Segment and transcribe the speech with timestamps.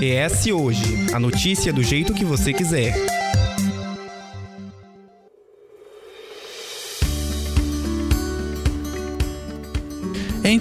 [0.00, 3.15] ES Hoje a notícia do jeito que você quiser.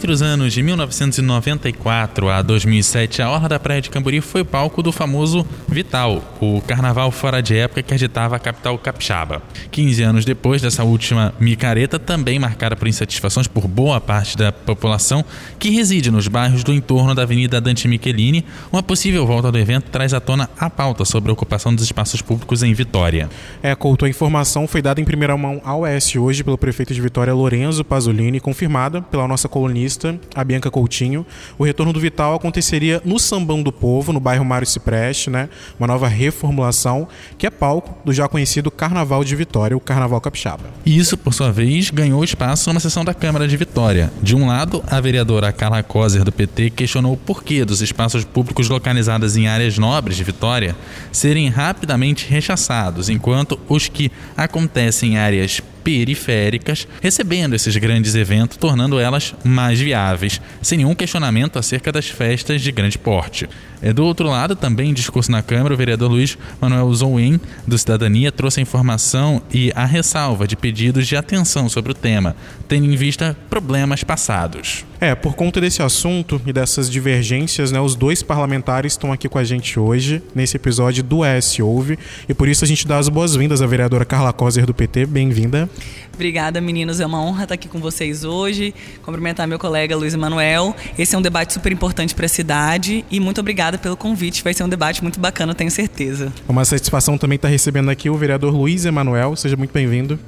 [0.05, 4.83] Entre os anos de 1994 a 2007, a Orla da Praia de Cambori foi palco
[4.83, 9.41] do famoso Vital, o carnaval fora de época que agitava a capital capixaba.
[9.71, 15.25] 15 anos depois dessa última micareta, também marcada por insatisfações por boa parte da população
[15.57, 19.89] que reside nos bairros do entorno da Avenida Dante Michelini, uma possível volta do evento
[19.89, 23.27] traz à tona a pauta sobre a ocupação dos espaços públicos em Vitória.
[23.63, 27.01] É, Couto, a informação foi dada em primeira mão ao S hoje pelo prefeito de
[27.01, 29.94] Vitória, Lorenzo Pasolini, confirmada pela nossa colunista
[30.33, 31.25] a Bianca Coutinho.
[31.57, 35.49] O retorno do Vital aconteceria no Sambão do Povo, no bairro Mário Cipreste, né?
[35.79, 40.65] Uma nova reformulação que é palco do já conhecido Carnaval de Vitória, o Carnaval Capixaba.
[40.85, 44.11] E isso, por sua vez, ganhou espaço numa sessão da Câmara de Vitória.
[44.21, 48.69] De um lado, a vereadora Carla Coser, do PT, questionou o porquê dos espaços públicos
[48.69, 50.75] localizados em áreas nobres de Vitória
[51.11, 58.99] serem rapidamente rechaçados, enquanto os que acontecem em áreas periféricas, recebendo esses grandes eventos, tornando
[58.99, 63.47] elas mais viáveis, sem nenhum questionamento acerca das festas de grande porte.
[63.81, 67.77] É, do outro lado, também em discurso na Câmara, o vereador Luiz Manuel Zouin, do
[67.77, 72.35] Cidadania, trouxe a informação e a ressalva de pedidos de atenção sobre o tema,
[72.67, 74.85] tendo em vista problemas passados.
[74.99, 79.37] É, por conta desse assunto e dessas divergências, né, os dois parlamentares estão aqui com
[79.37, 83.09] a gente hoje, nesse episódio do S Ouve, e por isso a gente dá as
[83.09, 85.05] boas-vindas à vereadora Carla Coser, do PT.
[85.05, 85.69] Bem-vinda.
[86.13, 87.01] Obrigada, meninos.
[87.01, 88.73] É uma honra estar aqui com vocês hoje.
[89.03, 90.73] Cumprimentar meu colega Luiz Emanuel.
[90.97, 94.43] Esse é um debate super importante para a cidade e muito obrigada pelo convite.
[94.43, 96.31] Vai ser um debate muito bacana, tenho certeza.
[96.47, 99.35] É uma satisfação também estar recebendo aqui o vereador Luiz Emanuel.
[99.35, 100.19] Seja muito bem-vindo.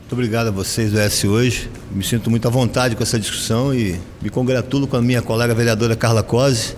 [0.00, 1.70] Muito obrigado a vocês do S hoje.
[1.92, 5.54] Me sinto muito à vontade com essa discussão e me congratulo com a minha colega
[5.54, 6.74] vereadora Carla Cose,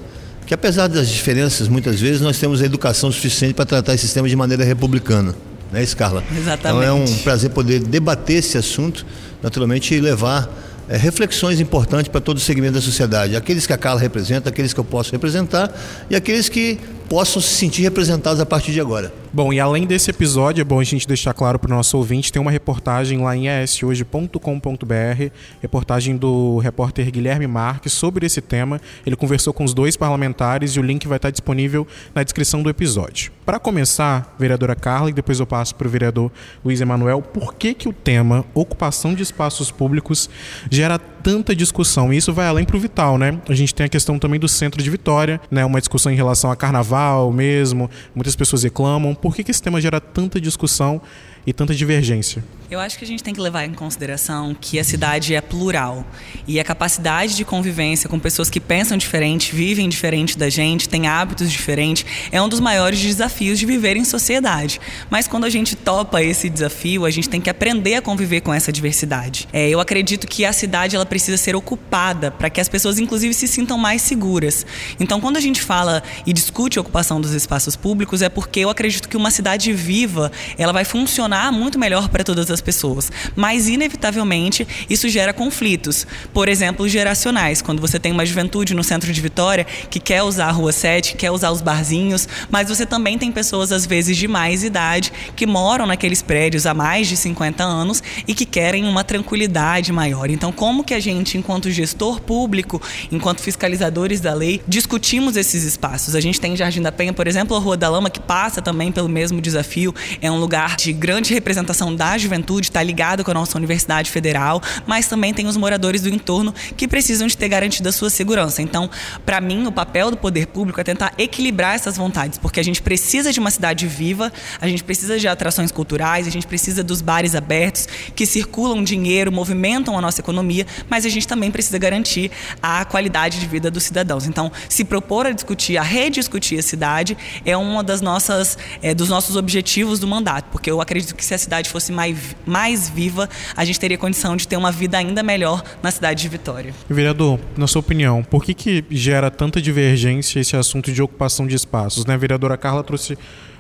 [0.47, 4.29] que apesar das diferenças, muitas vezes nós temos a educação suficiente para tratar esse tema
[4.29, 5.35] de maneira republicana.
[5.73, 6.23] Não é isso, Carla?
[6.31, 6.59] Exatamente.
[6.59, 9.07] Então é um prazer poder debater esse assunto,
[9.43, 10.47] naturalmente, e levar
[10.93, 13.35] é, reflexões importantes para todo o segmento da sociedade.
[13.35, 15.73] Aqueles que a Carla representa, aqueles que eu posso representar
[16.11, 19.13] e aqueles que possam se sentir representados a partir de agora.
[19.35, 22.31] Bom, e além desse episódio, é bom a gente deixar claro para o nosso ouvinte,
[22.31, 28.81] tem uma reportagem lá em eshoje.com.br, reportagem do repórter Guilherme Marques sobre esse tema.
[29.07, 32.69] Ele conversou com os dois parlamentares e o link vai estar disponível na descrição do
[32.69, 33.33] episódio.
[33.45, 36.31] Para começar, vereadora Carla, e depois eu passo para o vereador
[36.63, 40.29] Luiz Emanuel, por que, que o tema ocupação de espaços públicos
[40.71, 42.13] gera tanta discussão?
[42.13, 43.39] E isso vai além para o Vital, né?
[43.49, 45.65] A gente tem a questão também do centro de Vitória, né?
[45.65, 46.92] Uma discussão em relação a carnaval
[47.33, 49.15] mesmo, muitas pessoas reclamam.
[49.15, 51.01] Por que, que esse tema gera tanta discussão
[51.47, 52.43] e tanta divergência?
[52.71, 56.07] Eu acho que a gente tem que levar em consideração que a cidade é plural
[56.49, 61.07] e a capacidade de convivência com pessoas que pensam diferente, vivem diferente da gente, têm
[61.07, 64.81] hábitos diferentes, é um dos maiores desafios de viver em sociedade.
[65.11, 68.55] Mas quando a gente topa esse desafio, a gente tem que aprender a conviver com
[68.55, 69.47] essa diversidade.
[69.53, 73.35] É, eu acredito que a cidade ela precisa ser ocupada para que as pessoas, inclusive,
[73.35, 74.65] se sintam mais seguras.
[74.99, 78.71] Então, quando a gente fala e discute a ocupação dos espaços públicos, é porque eu
[78.71, 83.11] acredito que uma cidade viva ela vai funcionar muito melhor para todas as pessoas.
[83.35, 86.07] Mas, inevitavelmente, isso gera conflitos.
[86.33, 87.63] Por exemplo, geracionais.
[87.63, 91.17] Quando você tem uma juventude no centro de Vitória que quer usar a Rua 7,
[91.17, 95.47] quer usar os barzinhos, mas você também tem pessoas, às vezes, de mais idade que
[95.47, 100.29] moram naqueles prédios há mais de 50 anos e que querem uma tranquilidade maior.
[100.31, 106.15] Então, como que a gente, enquanto gestor público, enquanto fiscalizadores da lei, discutimos esses espaços?
[106.15, 108.91] A gente tem Jardim da Penha, por exemplo, a Rua da Lama, que passa também
[108.91, 109.95] pelo mesmo desafio.
[110.21, 114.63] É um lugar de grande representação da juventude, está ligado com a nossa Universidade Federal,
[114.87, 118.63] mas também tem os moradores do entorno que precisam de ter garantida a sua segurança.
[118.63, 118.91] Então,
[119.25, 122.81] para mim, o papel do poder público é tentar equilibrar essas vontades, porque a gente
[122.81, 127.03] precisa de uma cidade viva, a gente precisa de atrações culturais, a gente precisa dos
[127.03, 132.31] bares abertos que circulam dinheiro, movimentam a nossa economia, mas a gente também precisa garantir
[132.63, 134.27] a qualidade de vida dos cidadãos.
[134.27, 139.09] Então, se propor a discutir, a rediscutir a cidade é uma das nossas, é, dos
[139.09, 143.29] nossos objetivos do mandato, porque eu acredito que se a cidade fosse mais, mais viva,
[143.57, 146.75] a gente teria condição de ter uma vida ainda melhor na cidade de Vitória.
[146.89, 151.55] Vereador, na sua opinião, por que, que gera tanta divergência esse assunto de ocupação de
[151.55, 152.05] espaços?
[152.07, 152.15] Né?
[152.15, 153.19] A vereadora Carla trouxe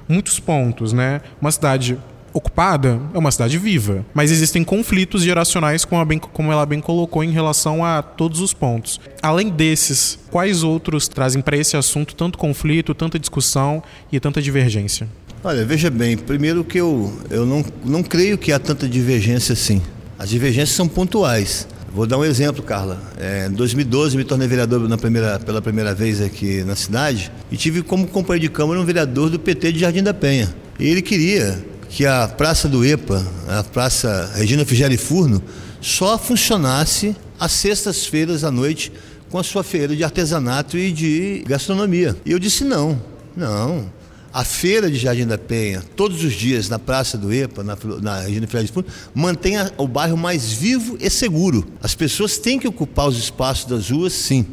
[0.08, 1.20] muitos pontos, né?
[1.40, 1.98] Uma cidade
[2.32, 7.22] ocupada é uma cidade viva, mas existem conflitos geracionais, como bem, como ela bem colocou,
[7.22, 9.00] em relação a todos os pontos.
[9.22, 15.08] Além desses, quais outros trazem para esse assunto tanto conflito, tanta discussão e tanta divergência?
[15.44, 19.82] Olha, veja bem, primeiro que eu, eu não, não creio que há tanta divergência assim.
[20.16, 21.66] As divergências são pontuais.
[21.92, 23.02] Vou dar um exemplo, Carla.
[23.18, 27.82] É, em 2012 me tornei vereador primeira, pela primeira vez aqui na cidade e tive
[27.82, 30.54] como companheiro de Câmara um vereador do PT de Jardim da Penha.
[30.78, 31.58] E ele queria
[31.88, 35.42] que a Praça do EPA, a Praça Regina Figeli Furno,
[35.80, 38.92] só funcionasse às sextas-feiras à noite
[39.28, 42.16] com a sua feira de artesanato e de gastronomia.
[42.24, 42.96] E eu disse não,
[43.36, 43.90] não.
[44.32, 48.20] A feira de Jardim da Penha, todos os dias na Praça do EPA, na, na
[48.20, 51.66] Regina Figueiredo de Fundo, mantém o bairro mais vivo e seguro.
[51.82, 54.46] As pessoas têm que ocupar os espaços das ruas, sim.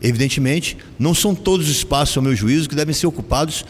[0.00, 3.66] Evidentemente, não são todos os espaços, ao meu juízo, que devem ser ocupados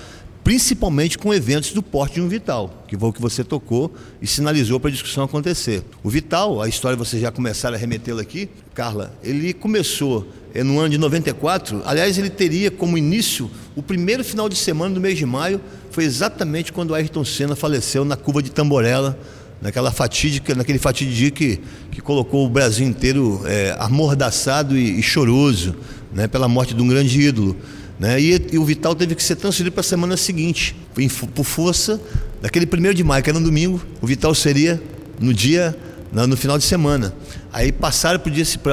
[0.46, 4.28] principalmente com eventos do porte de um Vital, que foi o que você tocou e
[4.28, 5.82] sinalizou para a discussão acontecer.
[6.04, 10.78] O Vital, a história vocês já começaram a remetê-la aqui, Carla, ele começou é, no
[10.78, 15.18] ano de 94, aliás, ele teria como início o primeiro final de semana do mês
[15.18, 15.60] de maio,
[15.90, 19.18] foi exatamente quando Ayrton Senna faleceu na curva de Tamborella,
[19.60, 21.60] naquela fatídica, naquele fatídico que,
[21.90, 25.74] que colocou o Brasil inteiro é, amordaçado e, e choroso
[26.12, 27.56] né, pela morte de um grande ídolo.
[27.98, 28.20] Né?
[28.20, 32.00] E, e, o Vital teve que ser transferido para a semana seguinte, em, por força
[32.42, 34.80] daquele primeiro de maio, que era um domingo, o Vital seria
[35.18, 35.76] no dia,
[36.12, 37.14] no, no final de semana.
[37.52, 38.20] Aí passaram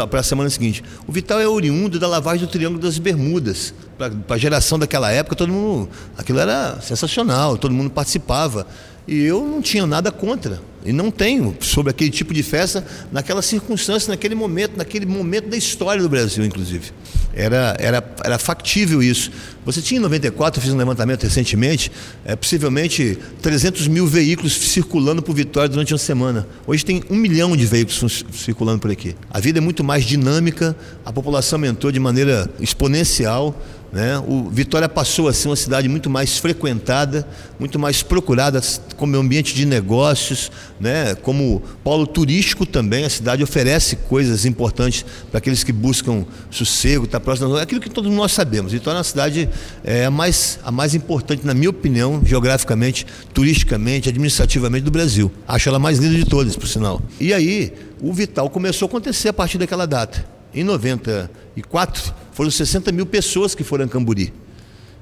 [0.10, 0.84] para a semana seguinte.
[1.08, 3.74] O Vital é oriundo da lavagem do Triângulo das Bermudas.
[3.98, 5.90] Para a geração daquela época, todo mundo.
[6.18, 8.68] Aquilo era sensacional, todo mundo participava.
[9.08, 10.62] E eu não tinha nada contra.
[10.86, 15.58] E não tenho sobre aquele tipo de festa naquela circunstância, naquele momento, naquele momento da
[15.58, 16.92] história do Brasil, inclusive.
[17.34, 19.32] Era, era, era factível isso.
[19.66, 21.92] Você tinha em 94, eu fiz um levantamento recentemente,
[22.26, 26.48] é, possivelmente 300 mil veículos circulando por Vitória durante uma semana.
[26.68, 29.16] Hoje tem um milhão de veículos circulando por aqui.
[29.30, 30.76] A vida é muito mais dinâmica,
[31.06, 33.58] a população aumentou de maneira exponencial.
[33.94, 34.18] Né?
[34.28, 37.28] O Vitória passou a ser uma cidade muito mais frequentada,
[37.60, 38.60] muito mais procurada
[38.98, 41.14] como ambiente de negócios, né?
[41.14, 43.06] como polo turístico também.
[43.06, 47.56] A cidade oferece coisas importantes para aqueles que buscam sossego, estar tá próximo.
[47.56, 48.72] Aquilo que todos nós sabemos.
[48.72, 49.48] Vitória é uma cidade
[49.84, 55.32] é, a, mais, a mais importante, na minha opinião, geograficamente, turisticamente, administrativamente do Brasil.
[55.48, 57.00] Acho ela mais linda de todas, por sinal.
[57.20, 60.26] E aí, o Vital começou a acontecer a partir daquela data.
[60.52, 64.34] Em 94, foram 60 mil pessoas que foram a Camburi.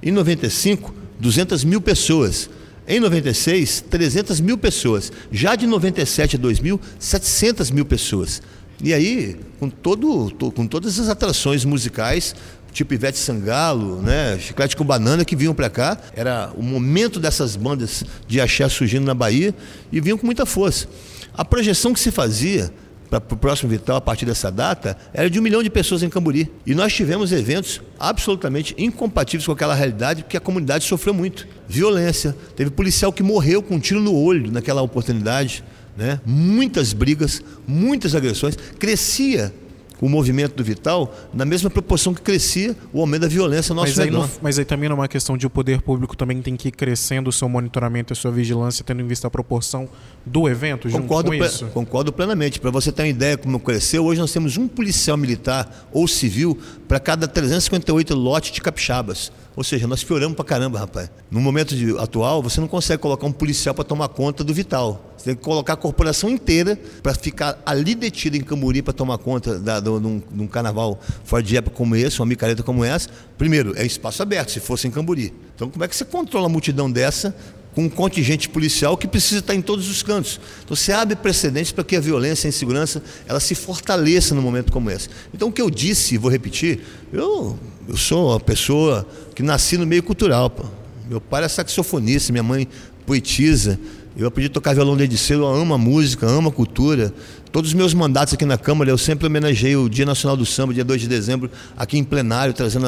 [0.04, 2.50] Em 95, 200 mil pessoas.
[2.88, 5.12] Em 96, 300 mil pessoas.
[5.32, 8.42] Já de 97 a 2000, 700 mil pessoas.
[8.84, 12.36] E aí, com, todo, com todas as atrações musicais,
[12.74, 15.98] tipo Ivete Sangalo, né, Chiclete com Banana, que vinham para cá.
[16.16, 19.54] Era o momento dessas bandas de axé surgindo na Bahia
[19.92, 20.88] e vinham com muita força.
[21.34, 22.74] A projeção que se fazia
[23.20, 26.10] para o próximo Vital, a partir dessa data, era de um milhão de pessoas em
[26.10, 26.50] Camburi.
[26.66, 31.48] E nós tivemos eventos absolutamente incompatíveis com aquela realidade, porque a comunidade sofreu muito.
[31.68, 35.64] Violência, teve policial que morreu com um tiro no olho naquela oportunidade.
[35.98, 36.22] Né?
[36.26, 38.56] Muitas brigas, muitas agressões.
[38.80, 39.54] Crescia
[40.02, 43.96] o movimento do Vital na mesma proporção que crescia o aumento da violência no nosso
[43.96, 46.42] mas aí, não, mas aí também não é uma questão de o poder público também
[46.42, 49.32] tem que ir crescendo o seu monitoramento e a sua vigilância, tendo em vista a
[49.32, 49.88] proporção
[50.26, 51.66] do evento concordo, junto com isso?
[51.68, 52.60] Concordo plenamente.
[52.60, 56.58] Para você ter uma ideia como cresceu, hoje nós temos um policial militar ou civil
[56.88, 59.32] para cada 358 lotes de capixabas.
[59.56, 61.10] Ou seja, nós pioramos para caramba, rapaz.
[61.30, 65.14] No momento de, atual, você não consegue colocar um policial para tomar conta do vital.
[65.18, 69.18] Você tem que colocar a corporação inteira para ficar ali detida em Camburi para tomar
[69.18, 72.64] conta da, do, de, um, de, um, carnaval fora de época como esse, uma micareta
[72.64, 73.10] como essa.
[73.38, 75.34] Primeiro, é espaço aberto, se fosse em Camburi.
[75.54, 77.36] Então, como é que você controla uma multidão dessa
[77.74, 80.40] com um contingente policial que precisa estar em todos os cantos.
[80.64, 84.42] Então você abre precedentes para que a violência e a insegurança ela se fortaleça num
[84.42, 85.10] momento como esse.
[85.34, 86.82] Então o que eu disse, vou repetir,
[87.14, 87.58] eu,
[87.92, 89.06] eu sou uma pessoa
[89.36, 90.50] que nasci no meio cultural.
[90.50, 90.64] Pô.
[91.10, 92.66] Meu pai é saxofonista, minha mãe
[93.06, 93.78] poetisa.
[94.16, 97.14] Eu aprendi a tocar violão desde cedo, eu amo a música, amo a cultura.
[97.52, 100.74] Todos os meus mandatos aqui na Câmara, eu sempre homenageei o Dia Nacional do Samba,
[100.74, 102.86] dia 2 de dezembro, aqui em plenário, trazendo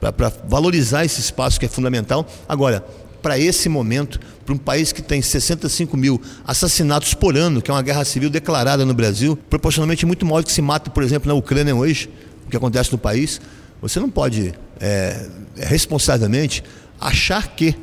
[0.00, 2.26] para valorizar esse espaço que é fundamental.
[2.48, 2.82] Agora,
[3.20, 7.74] para esse momento, para um país que tem 65 mil assassinatos por ano, que é
[7.74, 11.28] uma guerra civil declarada no Brasil, proporcionalmente muito maior do que se mata, por exemplo,
[11.28, 12.08] na Ucrânia hoje,
[12.46, 13.38] o que acontece no país,
[13.80, 16.62] você não pode é, responsavelmente
[17.00, 17.74] achar que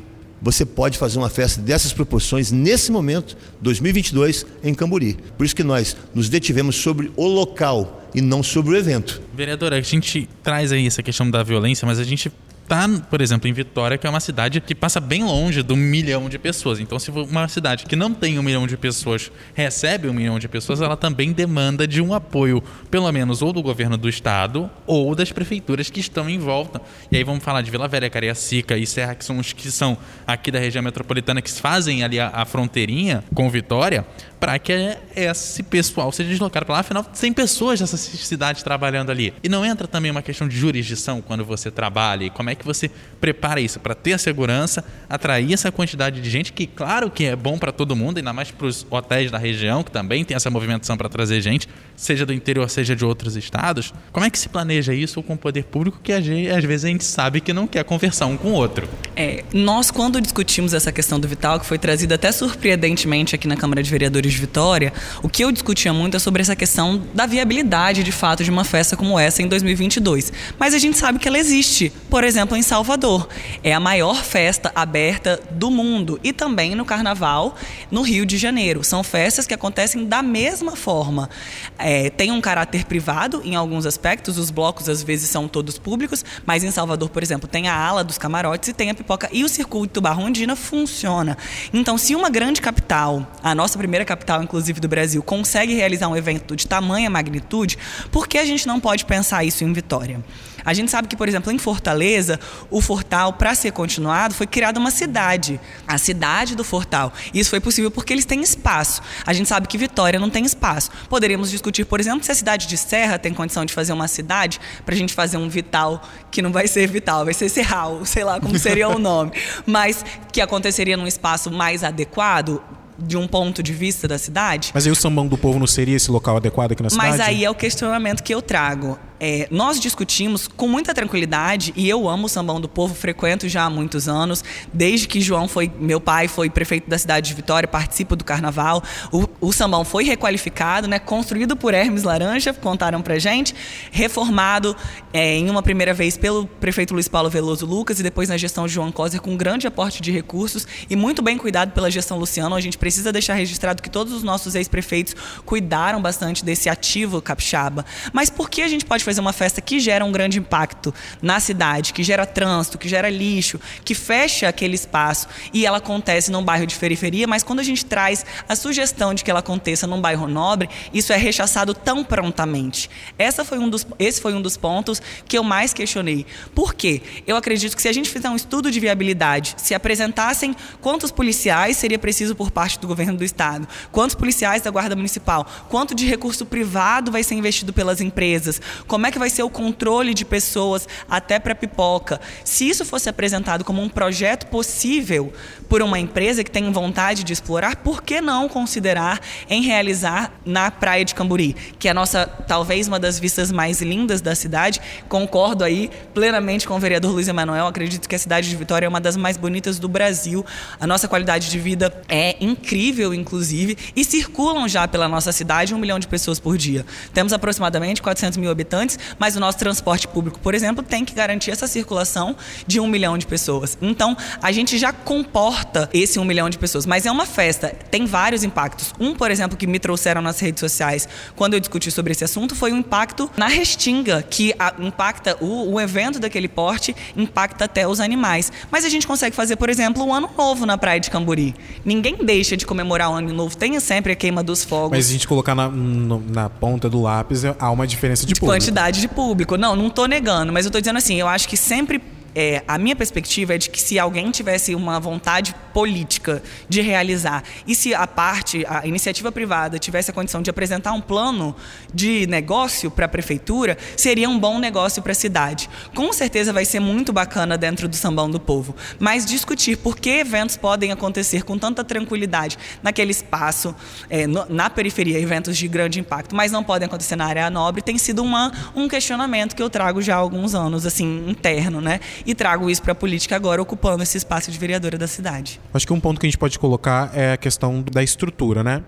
[0.44, 5.16] você pode fazer uma festa dessas proporções nesse momento, 2022, em Camburi.
[5.38, 9.22] Por isso que nós nos detivemos sobre o local e não sobre o evento.
[9.34, 12.30] Vereadora, a gente traz aí essa questão da violência, mas a gente
[12.66, 16.28] tá, por exemplo, em Vitória, que é uma cidade que passa bem longe do milhão
[16.28, 16.80] de pessoas.
[16.80, 20.48] Então, se uma cidade que não tem um milhão de pessoas recebe um milhão de
[20.48, 25.14] pessoas, ela também demanda de um apoio, pelo menos, ou do governo do estado ou
[25.14, 26.80] das prefeituras que estão em volta.
[27.10, 29.96] E aí vamos falar de Vila Velha, Cariacica e Serra, que são os que são
[30.26, 34.06] aqui da região metropolitana, que fazem ali a, a fronteirinha com Vitória
[34.44, 36.80] para que esse pessoal seja deslocado para lá.
[36.80, 39.32] Afinal, tem pessoas dessa cidade trabalhando ali.
[39.42, 42.24] E não entra também uma questão de jurisdição quando você trabalha?
[42.24, 42.90] E como é que você
[43.22, 47.34] prepara isso para ter a segurança, atrair essa quantidade de gente que, claro que é
[47.34, 50.50] bom para todo mundo, ainda mais para os hotéis da região, que também tem essa
[50.50, 53.94] movimentação para trazer gente, seja do interior, seja de outros estados.
[54.12, 57.04] Como é que se planeja isso com o poder público que às vezes a gente
[57.04, 58.86] sabe que não quer conversar um com o outro?
[59.16, 63.56] É, nós, quando discutimos essa questão do Vital, que foi trazida até surpreendentemente aqui na
[63.56, 67.26] Câmara de Vereadores de Vitória, o que eu discutia muito é sobre essa questão da
[67.26, 70.32] viabilidade, de fato, de uma festa como essa em 2022.
[70.58, 71.92] Mas a gente sabe que ela existe.
[72.10, 73.28] Por exemplo, em Salvador.
[73.62, 76.20] É a maior festa aberta do mundo.
[76.22, 77.56] E também no Carnaval,
[77.90, 78.84] no Rio de Janeiro.
[78.84, 81.30] São festas que acontecem da mesma forma.
[81.78, 86.24] É, tem um caráter privado em alguns aspectos, os blocos às vezes são todos públicos,
[86.44, 89.28] mas em Salvador, por exemplo, tem a ala dos camarotes e tem a pipoca.
[89.32, 91.36] E o circuito Barrondina funciona.
[91.72, 96.16] Então, se uma grande capital, a nossa primeira capital, inclusive do Brasil, consegue realizar um
[96.16, 97.78] evento de tamanha magnitude,
[98.10, 100.22] por que a gente não pode pensar isso em Vitória?
[100.64, 102.40] A gente sabe que, por exemplo, em Fortaleza,
[102.70, 107.12] o Fortal, para ser continuado, foi criada uma cidade, a cidade do Fortal.
[107.34, 109.02] Isso foi possível porque eles têm espaço.
[109.26, 110.90] A gente sabe que Vitória não tem espaço.
[111.08, 114.58] Poderíamos discutir, por exemplo, se a cidade de Serra tem condição de fazer uma cidade
[114.86, 118.24] para a gente fazer um Vital que não vai ser Vital, vai ser Serral, sei
[118.24, 119.32] lá como seria o nome,
[119.66, 122.62] mas que aconteceria num espaço mais adequado
[122.98, 124.70] de um ponto de vista da cidade.
[124.74, 127.10] Mas aí o sambão do povo não seria esse local adequado aqui na cidade?
[127.10, 128.98] Mas aí é o questionamento que eu trago.
[129.26, 133.62] É, nós discutimos com muita tranquilidade e eu amo o Sambão do Povo, frequento já
[133.62, 137.66] há muitos anos, desde que João foi, meu pai foi prefeito da cidade de Vitória,
[137.66, 138.82] participo do carnaval.
[139.10, 143.54] O, o Sambão foi requalificado, né, construído por Hermes Laranja, contaram pra gente,
[143.90, 144.76] reformado
[145.10, 148.66] é, em uma primeira vez pelo prefeito Luiz Paulo Veloso Lucas e depois na gestão
[148.66, 152.54] de João Coser com grande aporte de recursos e muito bem cuidado pela gestão Luciano.
[152.54, 155.16] A gente precisa deixar registrado que todos os nossos ex-prefeitos
[155.46, 157.86] cuidaram bastante desse ativo capixaba.
[158.12, 161.40] Mas por que a gente pode fazer uma festa que gera um grande impacto na
[161.40, 166.42] cidade, que gera trânsito, que gera lixo, que fecha aquele espaço e ela acontece num
[166.42, 170.00] bairro de periferia, mas quando a gente traz a sugestão de que ela aconteça num
[170.00, 172.90] bairro nobre, isso é rechaçado tão prontamente.
[173.18, 176.26] Essa foi um dos, esse foi um dos pontos que eu mais questionei.
[176.54, 177.02] Por quê?
[177.26, 181.76] Eu acredito que se a gente fizer um estudo de viabilidade, se apresentassem quantos policiais
[181.76, 186.06] seria preciso por parte do governo do estado, quantos policiais da Guarda Municipal, quanto de
[186.06, 188.60] recurso privado vai ser investido pelas empresas,
[188.94, 192.20] como é que vai ser o controle de pessoas até para pipoca.
[192.44, 195.32] Se isso fosse apresentado como um projeto possível
[195.68, 199.20] por uma empresa que tem vontade de explorar, por que não considerar
[199.50, 203.82] em realizar na Praia de Camburi, que é a nossa, talvez uma das vistas mais
[203.82, 204.80] lindas da cidade.
[205.08, 208.88] Concordo aí plenamente com o vereador Luiz Emanuel, acredito que a cidade de Vitória é
[208.88, 210.46] uma das mais bonitas do Brasil.
[210.78, 215.78] A nossa qualidade de vida é incrível, inclusive, e circulam já pela nossa cidade um
[215.78, 216.86] milhão de pessoas por dia.
[217.12, 218.83] Temos aproximadamente 400 mil habitantes
[219.18, 222.36] mas o nosso transporte público, por exemplo, tem que garantir essa circulação
[222.66, 223.76] de um milhão de pessoas.
[223.80, 228.06] Então, a gente já comporta esse um milhão de pessoas, mas é uma festa, tem
[228.06, 228.92] vários impactos.
[228.98, 232.54] Um, por exemplo, que me trouxeram nas redes sociais quando eu discuti sobre esse assunto
[232.54, 237.86] foi o impacto na restinga, que a, impacta o, o evento daquele porte, impacta até
[237.86, 238.52] os animais.
[238.70, 241.54] Mas a gente consegue fazer, por exemplo, o Ano Novo na Praia de Camburi.
[241.84, 244.90] Ninguém deixa de comemorar o Ano Novo, tem sempre a queima dos fogos.
[244.96, 248.54] Mas a gente colocar na, na ponta do lápis, há uma diferença de, de público
[248.74, 249.56] quantidade de público.
[249.56, 252.02] Não, não estou negando, mas eu estou dizendo assim, eu acho que sempre
[252.34, 257.42] é, a minha perspectiva é de que se alguém tivesse uma vontade política de realizar
[257.66, 261.54] e se a parte, a iniciativa privada tivesse a condição de apresentar um plano
[261.92, 265.68] de negócio para a prefeitura, seria um bom negócio para a cidade.
[265.94, 270.10] Com certeza vai ser muito bacana dentro do sambão do povo, mas discutir por que
[270.10, 273.74] eventos podem acontecer com tanta tranquilidade naquele espaço,
[274.10, 277.82] é, no, na periferia, eventos de grande impacto, mas não podem acontecer na área nobre,
[277.82, 282.00] tem sido uma, um questionamento que eu trago já há alguns anos, assim, interno, né?
[282.26, 285.60] E trago isso para a política agora, ocupando esse espaço de vereadora da cidade.
[285.72, 288.82] Acho que um ponto que a gente pode colocar é a questão da estrutura, né?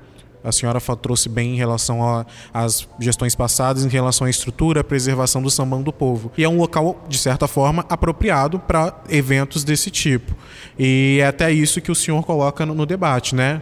[0.47, 2.25] A senhora trouxe bem em relação
[2.55, 6.31] às gestões passadas, em relação à estrutura, à preservação do sambão do povo.
[6.39, 10.37] E é um local, de certa forma, apropriado para eventos desse tipo.
[10.79, 13.61] E é até isso que o senhor coloca no, no debate, né?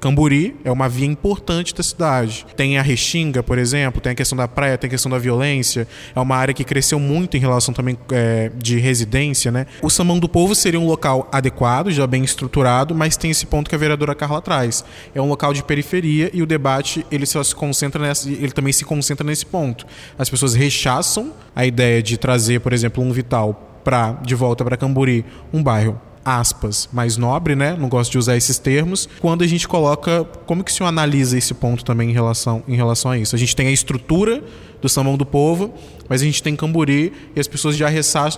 [0.00, 2.46] Camburi é uma via importante da cidade.
[2.56, 5.88] Tem a Restinga, por exemplo, tem a questão da praia, tem a questão da violência.
[6.14, 9.66] É uma área que cresceu muito em relação também é, de residência, né?
[9.82, 13.68] O Samão do Povo seria um local adequado, já bem estruturado, mas tem esse ponto
[13.68, 14.84] que a vereadora Carla traz.
[15.14, 18.72] É um local de periferia e o debate ele só se concentra nessa, ele também
[18.72, 19.86] se concentra nesse ponto.
[20.18, 24.76] As pessoas rechaçam a ideia de trazer, por exemplo, um Vital para de volta para
[24.76, 27.76] Camburi, um bairro aspas, mais nobre, né?
[27.78, 29.08] Não gosto de usar esses termos.
[29.20, 32.74] Quando a gente coloca, como que o senhor analisa esse ponto também em relação, em
[32.74, 33.36] relação a isso?
[33.36, 34.42] A gente tem a estrutura
[34.80, 35.72] do Sambão do Povo,
[36.08, 37.88] mas a gente tem Camburi e as pessoas já,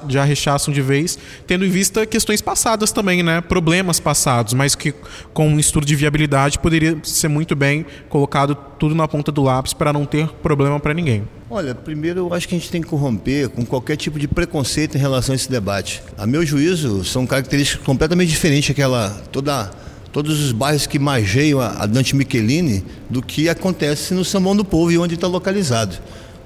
[0.09, 3.41] já rechaçam de vez, tendo em vista questões passadas também, né?
[3.41, 4.93] Problemas passados, mas que
[5.33, 9.73] com um estudo de viabilidade poderia ser muito bem colocado tudo na ponta do lápis
[9.73, 11.25] para não ter problema para ninguém.
[11.51, 14.97] Olha, primeiro eu acho que a gente tem que corromper com qualquer tipo de preconceito
[14.97, 16.03] em relação a esse debate.
[16.17, 19.71] A meu juízo, são características completamente diferentes aquela toda
[20.13, 24.91] todos os bairros que mageiam a Dante Michelini do que acontece no Sambão do Povo
[24.91, 25.99] e onde está localizado.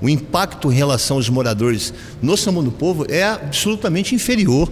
[0.03, 4.71] O impacto em relação aos moradores no Sambão do Povo é absolutamente inferior,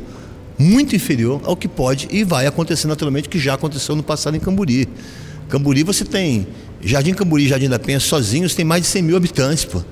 [0.59, 4.41] muito inferior ao que pode e vai acontecer naturalmente, que já aconteceu no passado em
[4.41, 4.89] Camburi.
[5.49, 6.49] Camburi você tem,
[6.83, 9.83] Jardim Camburi e Jardim da Penha sozinhos tem mais de 100 mil habitantes, pô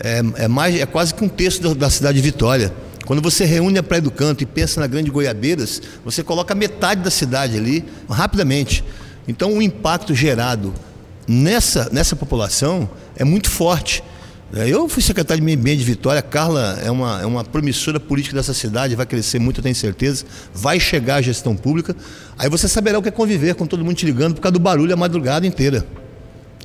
[0.00, 2.72] é, é, mais, é quase que um terço da, da cidade de Vitória.
[3.04, 7.02] Quando você reúne a Praia do Canto e pensa na Grande Goiabeiras, você coloca metade
[7.02, 8.84] da cidade ali rapidamente.
[9.26, 10.74] Então o impacto gerado
[11.26, 14.02] nessa, nessa população é muito forte.
[14.54, 18.00] É, eu fui secretário de Meio Ambiente de Vitória, Carla é uma, é uma promissora
[18.00, 20.24] política dessa cidade, vai crescer muito, eu tenho certeza.
[20.54, 21.94] Vai chegar a gestão pública.
[22.38, 24.58] Aí você saberá o que é conviver com todo mundo te ligando por causa do
[24.58, 25.86] barulho a madrugada inteira.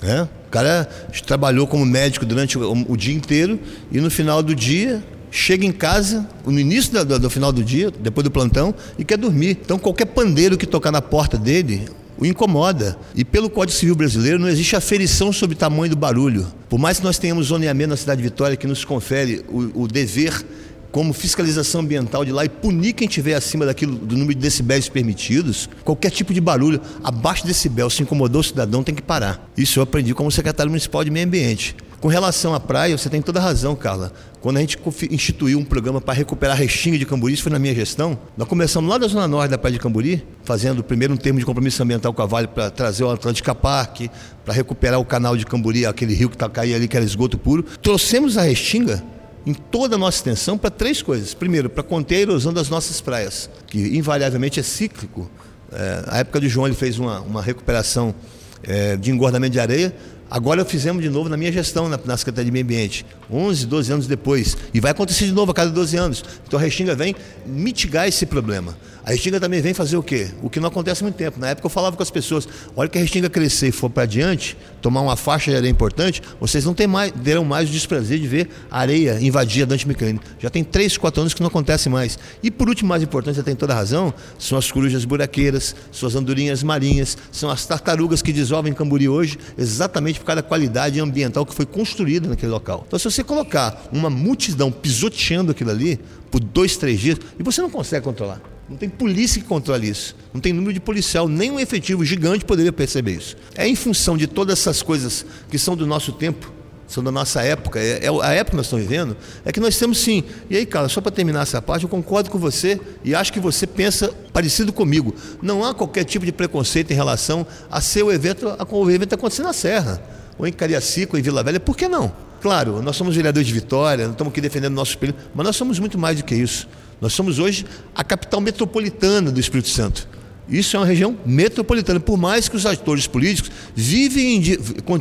[0.02, 0.22] É?
[0.22, 0.88] O cara
[1.26, 3.60] trabalhou como médico durante o, o, dia inteiro
[3.92, 7.92] e no final do dia chega em casa, no início do, do, final do dia,
[7.92, 9.58] depois do plantão, e quer dormir.
[9.62, 11.86] Então qualquer pandeiro que tocar na porta dele
[12.24, 12.98] o incomoda.
[13.14, 16.48] E pelo Código Civil Brasileiro não existe aferição sobre o tamanho do barulho.
[16.70, 19.88] Por mais que nós tenhamos zoneamento na cidade de Vitória que nos confere o, o
[19.88, 20.44] dever
[20.92, 24.88] como fiscalização ambiental de lá e punir quem estiver acima daquilo, do número de decibéis
[24.88, 29.50] permitidos, qualquer tipo de barulho abaixo de decibel, se incomodou o cidadão, tem que parar.
[29.58, 31.76] Isso eu aprendi como secretário municipal de meio ambiente.
[32.00, 34.14] Com relação à praia, você tem toda a razão, Carla.
[34.44, 34.78] Quando a gente
[35.10, 38.46] instituiu um programa para recuperar a restinga de Camburi, isso foi na minha gestão, nós
[38.46, 41.82] começamos lá da zona norte da praia de Camburi, fazendo primeiro um termo de compromisso
[41.82, 44.02] ambiental com a Vale para trazer o Atlântica Park,
[44.44, 47.38] para recuperar o canal de Camburi, aquele rio que está caindo ali, que era esgoto
[47.38, 47.64] puro.
[47.82, 49.02] Trouxemos a restinga
[49.46, 51.34] em toda a nossa extensão para três coisas.
[51.34, 55.32] Primeiro, para conter a erosão das nossas praias, que invariavelmente é cíclico.
[55.72, 58.14] É, a época do João ele fez uma, uma recuperação
[58.62, 59.96] é, de engordamento de areia.
[60.30, 63.94] Agora fizemos de novo na minha gestão, na, na Secretaria de Meio Ambiente, 11, 12
[63.94, 64.58] anos depois.
[64.74, 66.24] E vai acontecer de novo a cada 12 anos.
[66.48, 68.76] Então a Restinga vem mitigar esse problema.
[69.06, 70.30] A Restinga também vem fazer o quê?
[70.42, 71.38] O que não acontece há muito tempo.
[71.38, 74.04] Na época eu falava com as pessoas: olha que a Restinga crescer e for para
[74.04, 78.28] adiante, tomar uma faixa de areia importante, vocês não mais, terão mais o desprazer de
[78.28, 80.24] ver areia invadir a Dante Mecânico.
[80.40, 82.18] Já tem 3, 4 anos que não acontece mais.
[82.42, 86.08] E por último, mais importante, você tem toda a razão, são as corujas buraqueiras, são
[86.08, 91.00] as andorinhas marinhas, são as tartarugas que dissolvem Camburi hoje, exatamente por causa da qualidade
[91.02, 92.86] ambiental que foi construída naquele local.
[92.88, 96.00] Então, se você colocar uma multidão pisoteando aquilo ali
[96.32, 98.53] por dois, três dias, e você não consegue controlar.
[98.70, 100.16] Não tem polícia que controle isso.
[100.34, 101.28] Não tem número de policial.
[101.28, 103.36] Nem um efetivo gigante poderia perceber isso.
[103.56, 106.52] É em função de todas essas coisas que são do nosso tempo,
[106.88, 109.78] são da nossa época, é, é a época que nós estamos vivendo, é que nós
[109.78, 110.24] temos sim.
[110.50, 113.40] E aí, cara, só para terminar essa parte, eu concordo com você e acho que
[113.40, 115.14] você pensa parecido comigo.
[115.42, 119.14] Não há qualquer tipo de preconceito em relação a ser o evento, a, o evento
[119.14, 120.02] acontecer na Serra,
[120.38, 122.14] ou em Cariacica, ou em Vila Velha, por que não?
[122.42, 125.80] Claro, nós somos vereadores de Vitória, não estamos aqui defendendo nosso espelho, mas nós somos
[125.80, 126.68] muito mais do que isso.
[127.04, 130.08] Nós somos hoje a capital metropolitana do Espírito Santo.
[130.48, 132.00] Isso é uma região metropolitana.
[132.00, 134.42] Por mais que os atores políticos vivem,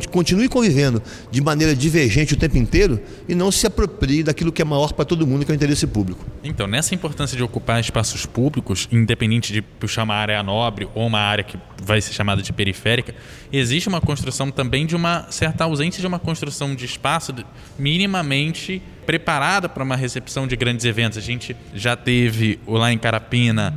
[0.09, 4.65] continuem convivendo de maneira divergente o tempo inteiro e não se apropriem daquilo que é
[4.65, 6.25] maior para todo mundo, que é o interesse público.
[6.43, 11.19] Então, nessa importância de ocupar espaços públicos, independente de puxar uma área nobre ou uma
[11.19, 13.13] área que vai ser chamada de periférica,
[13.51, 17.33] existe uma construção também de uma certa ausência de uma construção de espaço
[17.77, 21.17] minimamente preparada para uma recepção de grandes eventos.
[21.17, 23.73] A gente já teve lá em Carapina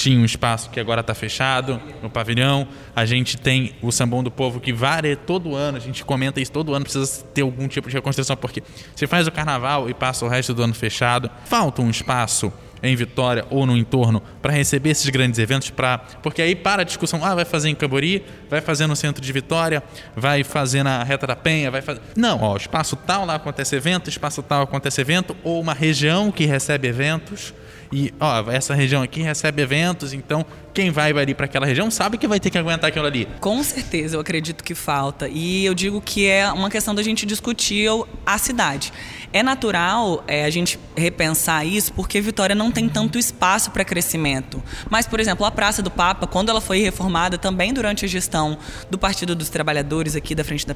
[0.00, 2.66] tinha um espaço que agora está fechado no pavilhão.
[2.96, 6.50] A gente tem o Sambão do Povo que varia todo ano, a gente comenta isso
[6.50, 8.62] todo ano, precisa ter algum tipo de reconstrução, porque
[8.94, 11.30] você faz o carnaval e passa o resto do ano fechado.
[11.44, 12.50] Falta um espaço
[12.82, 16.84] em Vitória ou no entorno para receber esses grandes eventos, pra, porque aí para a
[16.84, 19.82] discussão, ah, vai fazer em Cambori, vai fazer no centro de Vitória,
[20.16, 22.00] vai fazer na Reta da Penha, vai fazer...
[22.16, 26.46] Não, ó, espaço tal lá acontece evento, espaço tal acontece evento, ou uma região que
[26.46, 27.52] recebe eventos,
[27.92, 32.16] e ó, essa região aqui recebe eventos, então quem vai ali para aquela região sabe
[32.16, 33.26] que vai ter que aguentar aquilo ali.
[33.40, 35.28] Com certeza, eu acredito que falta.
[35.28, 37.88] E eu digo que é uma questão da gente discutir
[38.24, 38.92] a cidade.
[39.32, 44.62] É natural é, a gente repensar isso porque Vitória não tem tanto espaço para crescimento.
[44.88, 48.58] Mas, por exemplo, a Praça do Papa, quando ela foi reformada também durante a gestão
[48.90, 50.74] do Partido dos Trabalhadores aqui da frente da,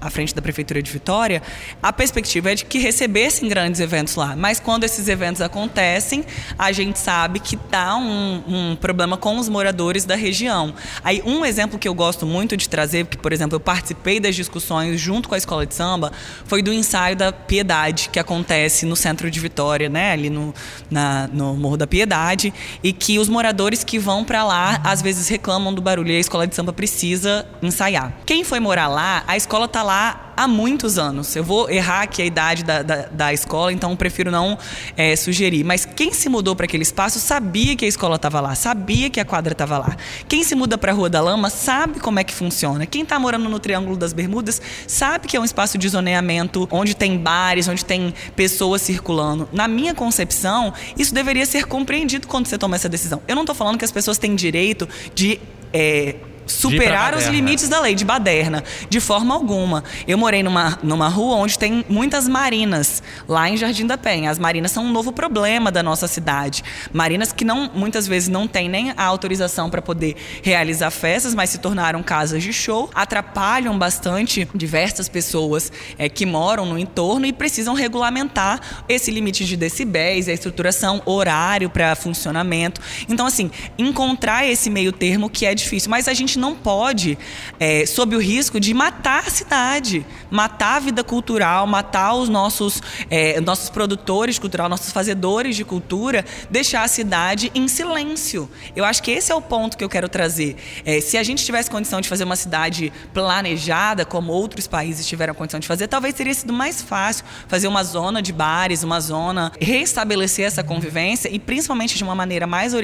[0.00, 1.42] à frente da Prefeitura de Vitória,
[1.82, 4.36] a perspectiva é de que recebessem grandes eventos lá.
[4.36, 6.24] Mas quando esses eventos acontecem,
[6.58, 10.74] a gente sabe que dá um, um problema com os moradores da região.
[11.02, 14.36] Aí, um exemplo que eu gosto muito de trazer, porque, por exemplo, eu participei das
[14.36, 16.12] discussões junto com a escola de samba,
[16.44, 20.54] foi do ensaio da Piedade, que acontece no centro de Vitória, né, ali no,
[20.90, 25.28] na, no Morro da Piedade, e que os moradores que vão para lá às vezes
[25.28, 28.12] reclamam do barulho e a escola de samba precisa ensaiar.
[28.26, 31.34] Quem foi morar lá, a escola tá lá há muitos anos.
[31.34, 34.58] Eu vou errar aqui a idade da, da, da escola, então prefiro não
[34.96, 35.64] é, sugerir.
[35.64, 39.18] Mas quem se mudou para aquele espaço sabia que a escola estava lá, sabia que
[39.18, 39.96] a quadra estava lá.
[40.28, 42.84] Quem se muda para a Rua da Lama sabe como é que funciona.
[42.84, 46.94] Quem está morando no Triângulo das Bermudas sabe que é um espaço de zoneamento onde
[46.94, 49.48] tem bares, onde tem pessoas circulando.
[49.52, 53.22] Na minha concepção, isso deveria ser compreendido quando você toma essa decisão.
[53.26, 55.40] Eu não estou falando que as pessoas têm direito de.
[55.72, 59.82] É, superar os limites da lei de baderna, de forma alguma.
[60.06, 64.30] Eu morei numa, numa rua onde tem muitas marinas, lá em Jardim da Penha.
[64.30, 66.62] As marinas são um novo problema da nossa cidade.
[66.92, 71.50] Marinas que não, muitas vezes não têm nem a autorização para poder realizar festas, mas
[71.50, 77.32] se tornaram casas de show, atrapalham bastante diversas pessoas é, que moram no entorno e
[77.32, 82.80] precisam regulamentar esse limite de decibéis, a estruturação, horário para funcionamento.
[83.08, 87.18] Então, assim, encontrar esse meio termo que é difícil, mas a gente gente não pode,
[87.58, 92.82] é, sob o risco de matar a cidade, matar a vida cultural, matar os nossos,
[93.10, 98.48] é, nossos produtores cultural, nossos fazedores de cultura, deixar a cidade em silêncio.
[98.74, 100.56] Eu acho que esse é o ponto que eu quero trazer.
[100.84, 105.34] É, se a gente tivesse condição de fazer uma cidade planejada, como outros países tiveram
[105.34, 109.52] condição de fazer, talvez teria sido mais fácil fazer uma zona de bares, uma zona,
[109.60, 112.74] restabelecer essa convivência e principalmente de uma maneira mais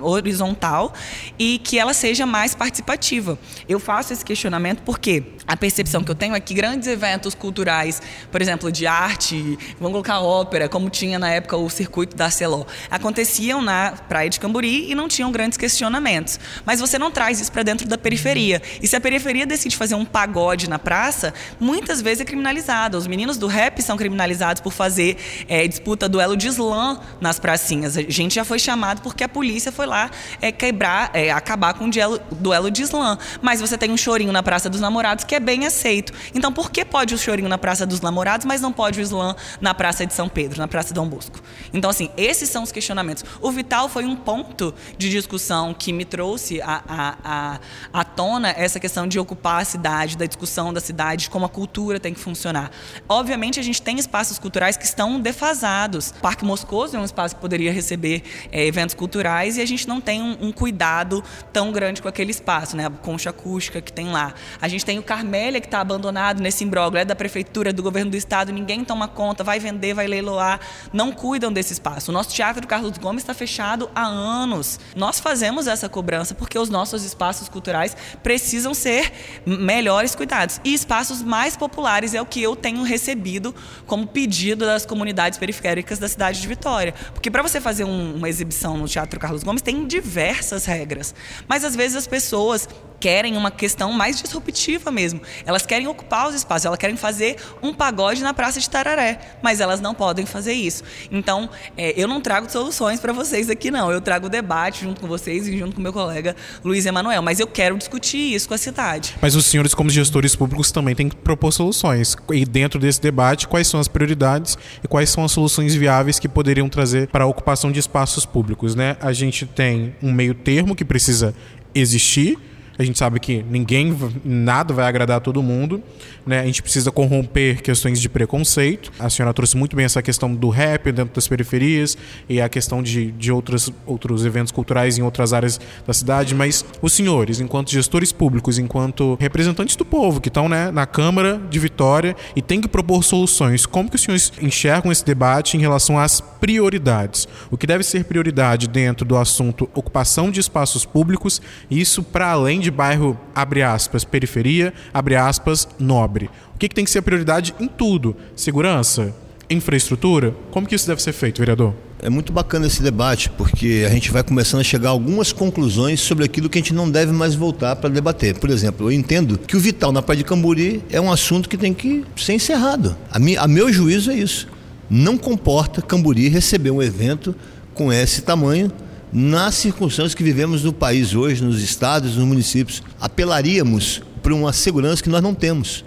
[0.00, 0.94] horizontal
[1.38, 3.38] e que ela seja mais participativa participativa.
[3.68, 8.02] Eu faço esse questionamento porque a percepção que eu tenho é que grandes eventos culturais,
[8.32, 12.64] por exemplo, de arte, vamos colocar ópera, como tinha na época o circuito da Celó,
[12.90, 16.40] aconteciam na Praia de Camburi e não tinham grandes questionamentos.
[16.64, 18.60] Mas você não traz isso para dentro da periferia.
[18.82, 22.98] E se a periferia decide fazer um pagode na praça, muitas vezes é criminalizado.
[22.98, 25.16] Os meninos do rap são criminalizados por fazer
[25.48, 27.96] é, disputa duelo de slam nas pracinhas.
[27.96, 31.86] A gente já foi chamado porque a polícia foi lá é, quebrar, é, acabar com
[31.86, 31.90] o
[32.32, 33.16] duelo, de slam.
[33.40, 36.12] Mas você tem um chorinho na Praça dos Namorados que é bem aceito.
[36.34, 39.34] Então, por que pode o chorinho na Praça dos Namorados, mas não pode o slam
[39.60, 41.40] na Praça de São Pedro, na Praça Dom Bosco?
[41.72, 43.24] Então, assim, esses são os questionamentos.
[43.40, 46.82] O Vital foi um ponto de discussão que me trouxe à,
[47.22, 47.60] à,
[47.92, 52.00] à, tona essa questão de ocupar a cidade, da discussão da cidade, como a cultura
[52.00, 52.70] tem que funcionar.
[53.08, 56.10] Obviamente, a gente tem espaços culturais que estão defasados.
[56.10, 59.86] O Parque Moscoso é um espaço que poderia receber é, eventos culturais e a gente
[59.86, 61.22] não tem um, um cuidado
[61.52, 62.86] tão grande com aquele espaço né?
[62.86, 64.34] A concha acústica que tem lá.
[64.60, 68.12] A gente tem o Carmélia que está abandonado nesse imbróglio, é da prefeitura, do governo
[68.12, 70.60] do estado, ninguém toma conta, vai vender, vai leiloar,
[70.92, 72.12] não cuidam desse espaço.
[72.12, 74.78] O nosso teatro Carlos Gomes está fechado há anos.
[74.94, 79.12] Nós fazemos essa cobrança porque os nossos espaços culturais precisam ser
[79.44, 80.60] melhores cuidados.
[80.64, 83.52] E espaços mais populares é o que eu tenho recebido
[83.84, 86.94] como pedido das comunidades periféricas da cidade de Vitória.
[87.12, 91.12] Porque para você fazer um, uma exibição no Teatro Carlos Gomes tem diversas regras.
[91.48, 92.68] Mas às vezes as pessoas
[93.00, 95.15] querem uma questão mais disruptiva mesmo.
[95.44, 99.60] Elas querem ocupar os espaços, elas querem fazer um pagode na Praça de Tararé, mas
[99.60, 100.82] elas não podem fazer isso.
[101.10, 103.90] Então, é, eu não trago soluções para vocês aqui, não.
[103.90, 107.46] Eu trago debate junto com vocês e junto com meu colega Luiz Emanuel, mas eu
[107.46, 109.14] quero discutir isso com a cidade.
[109.20, 112.16] Mas os senhores, como gestores públicos, também têm que propor soluções.
[112.32, 116.28] E dentro desse debate, quais são as prioridades e quais são as soluções viáveis que
[116.28, 118.96] poderiam trazer para a ocupação de espaços públicos, né?
[119.00, 121.34] A gente tem um meio termo que precisa
[121.74, 122.38] existir
[122.78, 125.82] a gente sabe que ninguém, nada vai agradar a todo mundo,
[126.26, 126.40] né?
[126.40, 128.92] A gente precisa corromper questões de preconceito.
[128.98, 131.96] A senhora trouxe muito bem essa questão do rap dentro das periferias
[132.28, 136.64] e a questão de, de outros, outros eventos culturais em outras áreas da cidade, mas
[136.82, 141.58] os senhores, enquanto gestores públicos, enquanto representantes do povo que estão né, na Câmara de
[141.58, 145.98] Vitória e têm que propor soluções, como que os senhores enxergam esse debate em relação
[145.98, 147.28] às prioridades?
[147.50, 152.60] O que deve ser prioridade dentro do assunto ocupação de espaços públicos, isso para além
[152.60, 156.28] de de bairro, abre aspas, periferia, abre aspas, nobre.
[156.54, 158.16] O que, que tem que ser a prioridade em tudo?
[158.34, 159.14] Segurança?
[159.48, 160.34] Infraestrutura?
[160.50, 161.72] Como que isso deve ser feito, vereador?
[162.02, 166.00] É muito bacana esse debate, porque a gente vai começando a chegar a algumas conclusões
[166.00, 168.38] sobre aquilo que a gente não deve mais voltar para debater.
[168.38, 171.56] Por exemplo, eu entendo que o vital na Praia de Camburi é um assunto que
[171.56, 172.96] tem que ser encerrado.
[173.10, 174.48] A, mi, a meu juízo é isso.
[174.90, 177.34] não comporta Camburi receber um evento
[177.72, 178.70] com esse tamanho
[179.18, 182.82] nas circunstâncias que vivemos no país hoje, nos estados, nos municípios.
[183.00, 185.86] Apelaríamos para uma segurança que nós não temos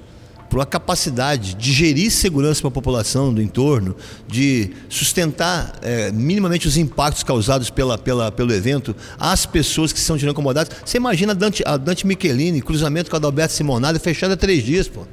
[0.50, 3.96] por uma capacidade de gerir segurança para a população do entorno,
[4.28, 10.18] de sustentar é, minimamente os impactos causados pela, pela, pelo evento às pessoas que são
[10.18, 10.76] de incomodadas.
[10.84, 14.64] Você imagina a Dante, a Dante Michelini, cruzamento com a Adalberto Simonada, fechada há três
[14.64, 15.06] dias, pô.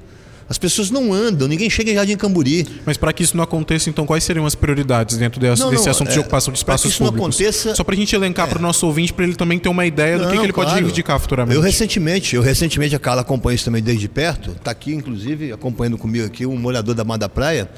[0.49, 2.67] As pessoas não andam, ninguém chega em Jardim Camburi.
[2.85, 5.89] Mas para que isso não aconteça, então quais seriam as prioridades dentro desse, não, desse
[5.89, 7.39] assunto é, de ocupação de espaços isso públicos?
[7.39, 8.51] Não aconteça, Só para a gente elencar é.
[8.51, 10.53] para o nosso ouvinte, para ele também ter uma ideia não, do que, que ele
[10.53, 10.71] claro.
[10.71, 11.57] pode reivindicar futuramente.
[11.57, 15.99] Eu recentemente, eu recentemente, a Carla acompanha isso também desde perto, está aqui inclusive acompanhando
[15.99, 17.69] comigo aqui um morador da Mar da Praia.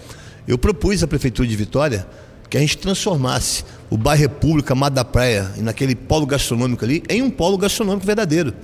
[0.46, 2.06] Eu propus à Prefeitura de Vitória
[2.50, 7.22] que a gente transformasse o bairro República, Mar da Praia, naquele polo gastronômico ali, em
[7.22, 8.54] um polo gastronômico verdadeiro.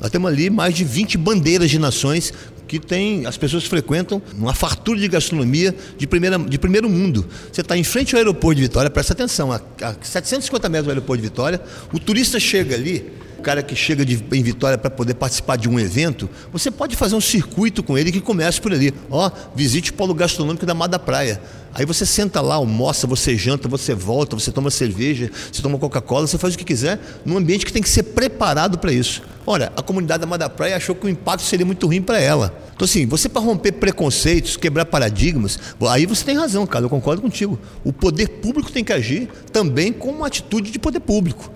[0.00, 2.32] Nós temos ali mais de 20 bandeiras de nações
[2.72, 7.26] que tem, as pessoas frequentam uma fartura de gastronomia de, primeira, de primeiro mundo.
[7.52, 10.90] Você está em frente ao aeroporto de Vitória, presta atenção, a, a 750 metros do
[10.90, 11.60] aeroporto de Vitória,
[11.92, 15.68] o turista chega ali, o cara que chega de, em Vitória para poder participar de
[15.68, 18.94] um evento, você pode fazer um circuito com ele que comece por ali.
[19.10, 21.42] Ó, visite o polo gastronômico da Mar da Praia.
[21.74, 26.26] Aí você senta lá, almoça, você janta, você volta, você toma cerveja, você toma Coca-Cola,
[26.26, 29.20] você faz o que quiser, num ambiente que tem que ser preparado para isso.
[29.46, 32.20] Olha, a comunidade da Mar da Praia achou que o impacto seria muito ruim para
[32.20, 32.54] ela.
[32.74, 35.58] Então, assim, você para romper preconceitos, quebrar paradigmas,
[35.90, 37.58] aí você tem razão, cara, eu concordo contigo.
[37.84, 41.50] O poder público tem que agir também com uma atitude de poder público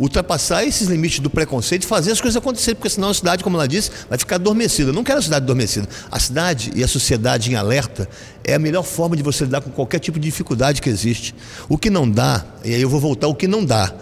[0.00, 3.56] ultrapassar esses limites do preconceito e fazer as coisas acontecerem, porque senão a cidade, como
[3.56, 4.88] ela disse, vai ficar adormecida.
[4.88, 5.86] Eu não quero a cidade adormecida.
[6.10, 8.08] A cidade e a sociedade em alerta
[8.42, 11.34] é a melhor forma de você lidar com qualquer tipo de dificuldade que existe.
[11.68, 13.92] O que não dá, e aí eu vou voltar, o que não dá.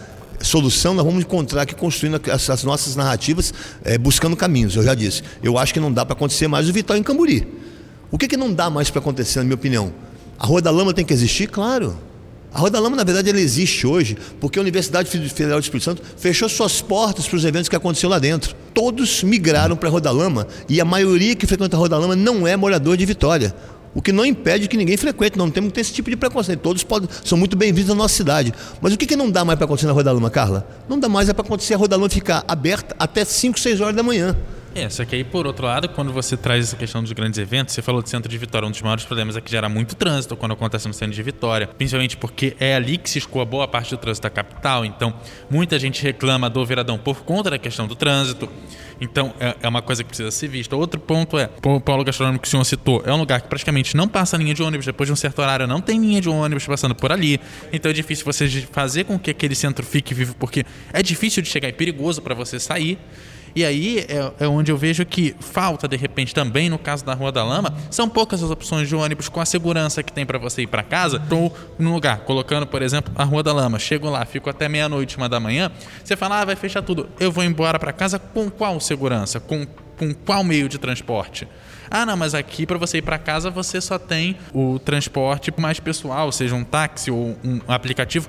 [0.41, 3.53] Solução nós vamos encontrar aqui construindo as, as nossas narrativas,
[3.85, 4.77] é, buscando caminhos.
[4.77, 5.23] Eu já disse.
[5.43, 7.47] Eu acho que não dá para acontecer mais o Vitória em Camburi.
[8.11, 9.93] O que, que não dá mais para acontecer, na minha opinião?
[10.39, 11.49] A Rua da Lama tem que existir?
[11.49, 11.99] Claro.
[12.53, 15.85] A Rua da Lama, na verdade, ela existe hoje porque a Universidade Federal do Espírito
[15.85, 18.55] Santo fechou suas portas para os eventos que aconteceram lá dentro.
[18.73, 21.99] Todos migraram para a Rua da Lama e a maioria que frequenta a Rua da
[21.99, 23.55] Lama não é morador de Vitória.
[23.95, 26.61] O que não impede que ninguém frequente, não temos que ter esse tipo de preconceito.
[26.61, 28.53] Todos podem, são muito bem-vindos na nossa cidade.
[28.81, 30.69] Mas o que, que não dá mais para acontecer na Rua da Lama, Carla?
[30.89, 33.81] Não dá mais é para acontecer a Rua da Lama ficar aberta até 5, 6
[33.81, 34.37] horas da manhã.
[34.79, 37.75] É, só que aí, por outro lado, quando você traz essa questão dos grandes eventos,
[37.75, 40.37] você falou de centro de Vitória, um dos maiores problemas é que gera muito trânsito
[40.37, 43.91] quando acontece no centro de Vitória, principalmente porque é ali que se escoa boa parte
[43.91, 45.13] do trânsito da capital, então
[45.51, 48.49] muita gente reclama do Viradão por conta da questão do trânsito.
[49.01, 50.77] Então, é, é uma coisa que precisa ser vista.
[50.77, 53.97] Outro ponto é, o polo gastronômico que o senhor citou, é um lugar que praticamente
[53.97, 54.87] não passa linha de ônibus.
[54.87, 57.41] Depois de um certo horário, não tem linha de ônibus passando por ali.
[57.73, 61.49] Então, é difícil você fazer com que aquele centro fique vivo, porque é difícil de
[61.49, 62.99] chegar, é perigoso para você sair.
[63.59, 67.13] E aí é, é, onde eu vejo que falta, de repente, também no caso da
[67.13, 70.39] Rua da Lama, são poucas as opções de ônibus com a segurança que tem para
[70.39, 71.17] você ir para casa.
[71.17, 75.17] Estou num lugar, colocando, por exemplo, a Rua da Lama, chego lá, fico até meia-noite,
[75.17, 75.73] uma da manhã,
[76.05, 77.09] você fala, ah, vai fechar tudo.
[77.19, 79.41] Eu vou embora para casa com qual segurança?
[79.41, 79.67] Com,
[79.99, 81.49] com qual meio de transporte?
[81.91, 85.81] Ah, não, mas aqui para você ir para casa você só tem o transporte mais
[85.81, 88.29] pessoal, seja um táxi ou um aplicativo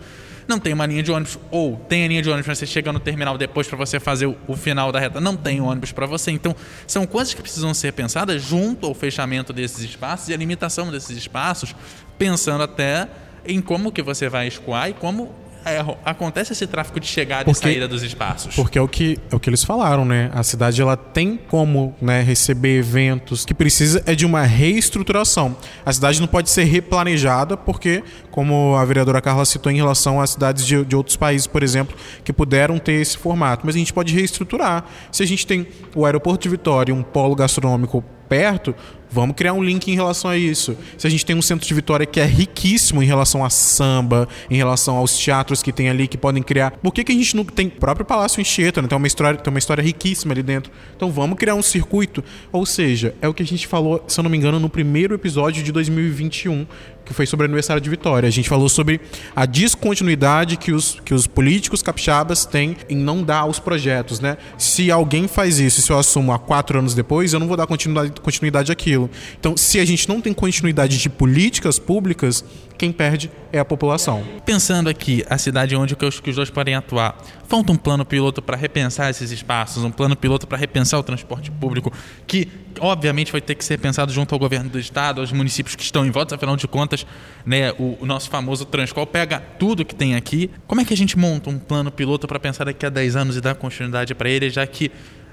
[0.50, 2.92] não tem uma linha de ônibus, ou tem a linha de ônibus, mas você chega
[2.92, 6.06] no terminal depois para você fazer o, o, final da reta, não tem ônibus para
[6.06, 6.32] você.
[6.32, 6.56] Então,
[6.88, 11.16] são coisas que precisam ser pensadas junto ao fechamento desses espaços e a limitação desses
[11.16, 11.76] espaços,
[12.18, 13.08] pensando até
[13.46, 15.34] em como que você vai escoar e como
[15.66, 18.56] é, acontece esse tráfego de chegada porque, e saída dos espaços?
[18.56, 20.32] Porque é o que é o que eles falaram, né?
[20.34, 23.46] A cidade ela tem como né, receber eventos.
[23.46, 25.56] Que precisa é de uma reestruturação.
[25.86, 30.32] A cidade não pode ser replanejada porque, como a vereadora Carla citou em relação às
[30.32, 33.94] cidades de, de outros países, por exemplo, que puderam ter esse formato, mas a gente
[33.94, 34.86] pode reestruturar.
[35.12, 38.76] Se a gente tem o aeroporto de Vitória, um polo gastronômico perto,
[39.12, 40.78] Vamos criar um link em relação a isso.
[40.98, 44.28] Se a gente tem um centro de Vitória que é riquíssimo em relação a samba,
[44.50, 47.36] em relação aos teatros que tem ali que podem criar, por que, que a gente
[47.36, 48.88] não tem próprio Palácio Enxeta, né?
[48.88, 50.72] tem uma história, tem uma história riquíssima ali dentro.
[50.96, 54.24] Então vamos criar um circuito, ou seja, é o que a gente falou, se eu
[54.24, 56.68] não me engano, no primeiro episódio de 2021,
[57.10, 58.28] que foi sobre o aniversário de Vitória.
[58.28, 59.02] A gente falou sobre
[59.36, 64.38] a descontinuidade que os, que os políticos capixabas têm em não dar aos projetos, né?
[64.60, 67.66] Se alguém faz isso, se eu assumo há quatro anos depois, eu não vou dar
[67.66, 69.10] continuidade, continuidade àquilo.
[69.40, 72.46] Então, se a gente não tem continuidade de políticas públicas,
[72.80, 74.24] quem perde é a população.
[74.46, 78.42] Pensando aqui, a cidade onde os, que os dois podem atuar, falta um plano piloto
[78.42, 81.92] para repensar esses espaços, um plano piloto para repensar o transporte público,
[82.26, 82.48] que
[82.80, 86.06] obviamente vai ter que ser pensado junto ao governo do estado, aos municípios que estão
[86.06, 87.06] em volta, afinal de contas,
[87.46, 90.50] né, o, o nosso famoso Transcol pega tudo que tem aqui.
[90.66, 93.36] Como é que a gente monta um plano piloto para pensar daqui a 10 anos
[93.36, 94.90] e dar continuidade para ele, já que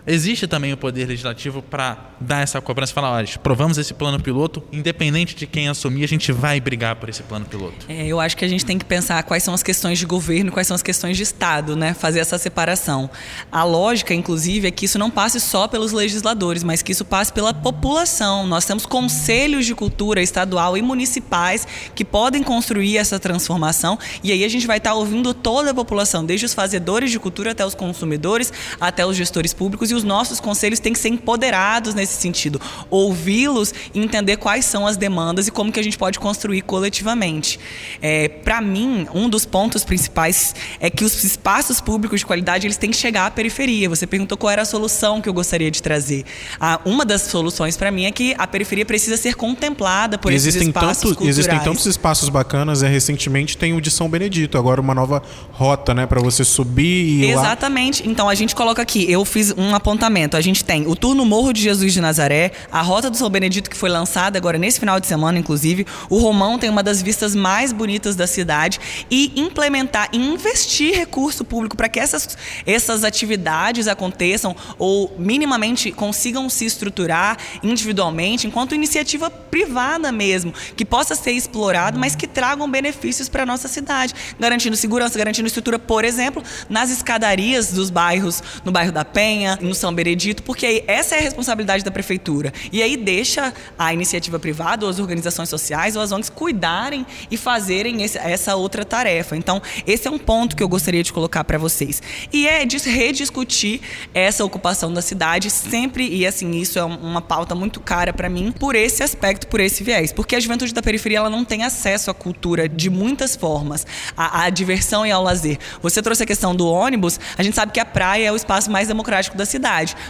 [0.06, 4.20] existe também o poder legislativo para dar essa cobrança e falar, olha, provamos esse plano
[4.20, 7.86] piloto, independente de quem assumir, a gente vai brigar por esse plano piloto.
[7.88, 10.52] É, eu acho que a gente tem que pensar quais são as questões de governo,
[10.52, 11.94] quais são as questões de Estado, né?
[11.94, 13.10] Fazer essa separação.
[13.50, 17.32] A lógica, inclusive, é que isso não passe só pelos legisladores, mas que isso passe
[17.32, 18.46] pela população.
[18.46, 24.44] Nós temos conselhos de cultura estadual e municipais que podem construir essa transformação e aí
[24.44, 27.74] a gente vai estar ouvindo toda a população, desde os fazedores de cultura até os
[27.74, 32.60] consumidores, até os gestores públicos e os nossos conselhos têm que ser empoderados nesse sentido,
[32.90, 37.58] ouvi-los e entender quais são as demandas e como que a gente pode construir coletivamente.
[38.00, 42.76] É, Para mim, um dos pontos principais é que os espaços públicos de qualidade eles
[42.76, 43.88] têm que chegar à periferia.
[43.88, 46.24] Você perguntou qual era a solução que eu gostaria de trazer.
[46.60, 50.62] Ah, uma das soluções para mim é que a periferia precisa ser contemplada por existem
[50.62, 51.38] esses espaços tanto, culturais.
[51.38, 55.94] Existem tantos espaços bacanas, é, recentemente tem o de São Benedito, agora uma nova rota,
[55.94, 57.42] né, para você subir e ir lá.
[57.42, 58.08] Exatamente.
[58.08, 60.36] Então a gente coloca aqui, eu fiz um apontamento.
[60.36, 63.30] A gente tem o Tour no Morro de Jesus de Nazaré, a Rota do São
[63.30, 65.86] Benedito que foi lançada agora nesse final de semana, inclusive.
[66.10, 71.76] O Romão tem uma das vistas mais bonitas da cidade e implementar investir recurso público
[71.76, 80.10] para que essas, essas atividades aconteçam ou minimamente consigam se estruturar individualmente enquanto iniciativa privada
[80.10, 85.16] mesmo, que possa ser explorado, mas que tragam benefícios para a nossa cidade, garantindo segurança,
[85.16, 90.42] garantindo estrutura, por exemplo, nas escadarias dos bairros, no bairro da Penha, no São Benedito,
[90.42, 92.52] porque aí essa é a responsabilidade da prefeitura.
[92.72, 97.36] E aí deixa a iniciativa privada, ou as organizações sociais, ou as ONGs cuidarem e
[97.36, 99.36] fazerem esse, essa outra tarefa.
[99.36, 102.02] Então, esse é um ponto que eu gostaria de colocar para vocês.
[102.32, 103.80] E é de rediscutir
[104.14, 108.52] essa ocupação da cidade sempre, e assim, isso é uma pauta muito cara para mim,
[108.52, 110.12] por esse aspecto, por esse viés.
[110.12, 113.86] Porque a juventude da periferia ela não tem acesso à cultura de muitas formas,
[114.16, 115.58] à, à diversão e ao lazer.
[115.82, 118.70] Você trouxe a questão do ônibus, a gente sabe que a praia é o espaço
[118.70, 119.55] mais democrático da cidade,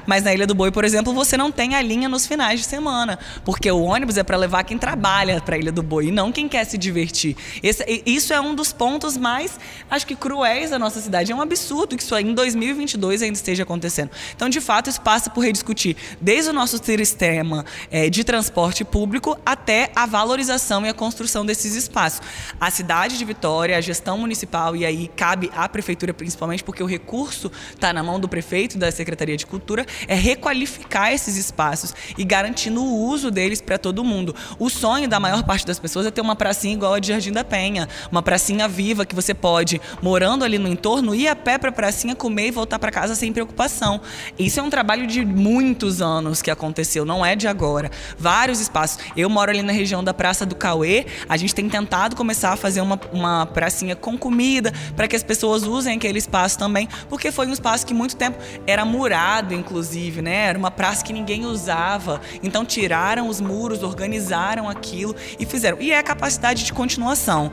[0.06, 2.66] mas na Ilha do Boi, por exemplo, você não tem a linha nos finais de
[2.66, 6.10] semana, porque o ônibus é para levar quem trabalha para a Ilha do Boi e
[6.10, 7.36] não quem quer se divertir.
[7.62, 9.58] Esse, isso é um dos pontos mais,
[9.90, 11.32] acho que cruéis da nossa cidade.
[11.32, 14.10] É um absurdo que isso em 2022 ainda esteja acontecendo.
[14.34, 19.38] Então, de fato, isso passa por rediscutir desde o nosso sistema é, de transporte público
[19.44, 22.20] até a valorização e a construção desses espaços.
[22.60, 26.86] A cidade de Vitória, a gestão municipal, e aí cabe à prefeitura principalmente, porque o
[26.86, 32.24] recurso está na mão do prefeito da Secretaria de Cultura, é requalificar esses espaços e
[32.24, 34.34] garantindo o uso deles para todo mundo.
[34.58, 37.32] O sonho da maior parte das pessoas é ter uma pracinha igual a de Jardim
[37.32, 41.58] da Penha, uma pracinha viva que você pode, morando ali no entorno, ir a pé
[41.58, 44.00] para a pracinha, comer e voltar para casa sem preocupação.
[44.38, 47.90] Isso é um trabalho de muitos anos que aconteceu, não é de agora.
[48.18, 48.98] Vários espaços.
[49.16, 52.56] Eu moro ali na região da Praça do Cauê, a gente tem tentado começar a
[52.56, 57.30] fazer uma, uma pracinha com comida para que as pessoas usem aquele espaço também, porque
[57.30, 60.46] foi um espaço que muito tempo era murado, inclusive, né?
[60.46, 62.20] Era uma praça que ninguém usava.
[62.42, 65.80] Então tiraram os muros, organizaram aquilo e fizeram.
[65.80, 67.50] E é a capacidade de continuação.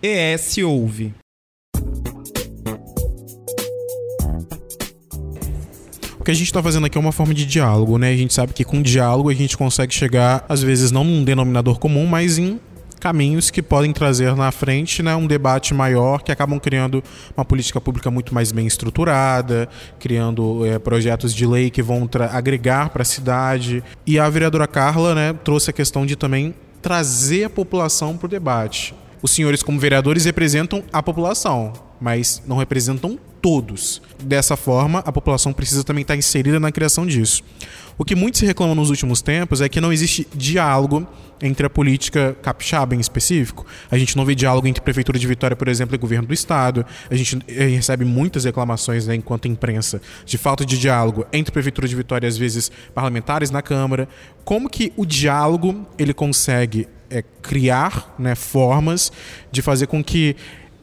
[0.00, 1.12] ES Ouve.
[6.20, 8.10] O que a gente está fazendo aqui é uma forma de diálogo, né?
[8.10, 11.78] A gente sabe que com diálogo a gente consegue chegar, às vezes, não num denominador
[11.80, 12.60] comum, mas em
[12.98, 17.02] caminhos que podem trazer na frente né, um debate maior que acabam criando
[17.36, 22.90] uma política pública muito mais bem estruturada, criando é, projetos de lei que vão agregar
[22.90, 23.82] para a cidade.
[24.06, 28.28] E a vereadora Carla né, trouxe a questão de também trazer a população para o
[28.28, 28.94] debate.
[29.20, 34.00] Os senhores, como vereadores, representam a população, mas não representam todos.
[34.22, 37.42] Dessa forma, a população precisa também estar inserida na criação disso.
[37.98, 41.04] O que muito se reclama nos últimos tempos é que não existe diálogo
[41.42, 43.66] entre a política capixaba em específico.
[43.90, 46.86] A gente não vê diálogo entre Prefeitura de Vitória, por exemplo, e governo do Estado.
[47.10, 51.88] A gente eh, recebe muitas reclamações, né, enquanto imprensa, de falta de diálogo entre Prefeitura
[51.88, 54.08] de Vitória e, às vezes, parlamentares na Câmara.
[54.44, 59.10] Como que o diálogo ele consegue é, criar né, formas
[59.50, 60.36] de fazer com que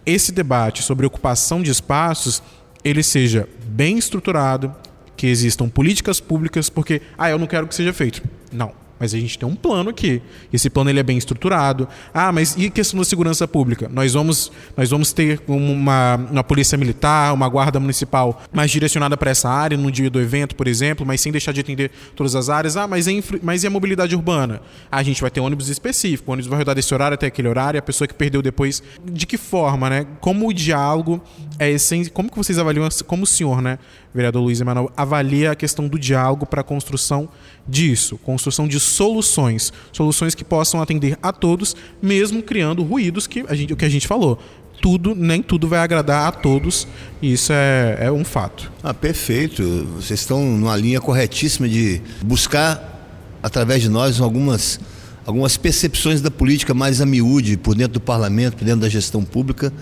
[0.05, 2.43] esse debate sobre ocupação de espaços
[2.83, 4.75] ele seja bem estruturado,
[5.15, 8.21] que existam políticas públicas, porque, ah, eu não quero que seja feito.
[8.51, 8.85] Não.
[8.99, 10.21] Mas a gente tem um plano aqui.
[10.53, 11.87] Esse plano ele é bem estruturado.
[12.13, 13.89] Ah, mas e questão da segurança pública?
[13.91, 19.31] Nós vamos, nós vamos ter uma, uma polícia militar, uma guarda municipal mais direcionada para
[19.31, 22.49] essa área no dia do evento, por exemplo, mas sem deixar de atender todas as
[22.49, 22.77] áreas.
[22.77, 23.11] Ah, mas, é
[23.43, 24.61] mas e a mobilidade urbana?
[24.89, 26.31] Ah, a gente vai ter ônibus específico.
[26.31, 27.77] O ônibus vai rodar desse horário até aquele horário.
[27.77, 28.81] A pessoa que perdeu depois.
[29.03, 30.07] De que forma, né?
[30.21, 31.21] Como o diálogo
[31.59, 32.11] é essência.
[32.13, 33.77] Como que vocês avaliam, como o senhor, né?
[34.15, 37.27] Vereador Luiz Emanuel, avalia a questão do diálogo para a construção
[37.67, 43.53] disso, construção de soluções, soluções que possam atender a todos, mesmo criando ruídos que a
[43.53, 44.39] gente, o que a gente falou.
[44.81, 46.87] Tudo, nem tudo vai agradar a todos,
[47.21, 48.71] e isso é, é um fato.
[48.83, 49.63] Ah, perfeito.
[49.95, 53.09] Vocês estão numa linha corretíssima de buscar,
[53.41, 54.79] através de nós, algumas,
[55.25, 59.23] algumas percepções da política mais a miúde, por dentro do parlamento, por dentro da gestão
[59.23, 59.73] pública,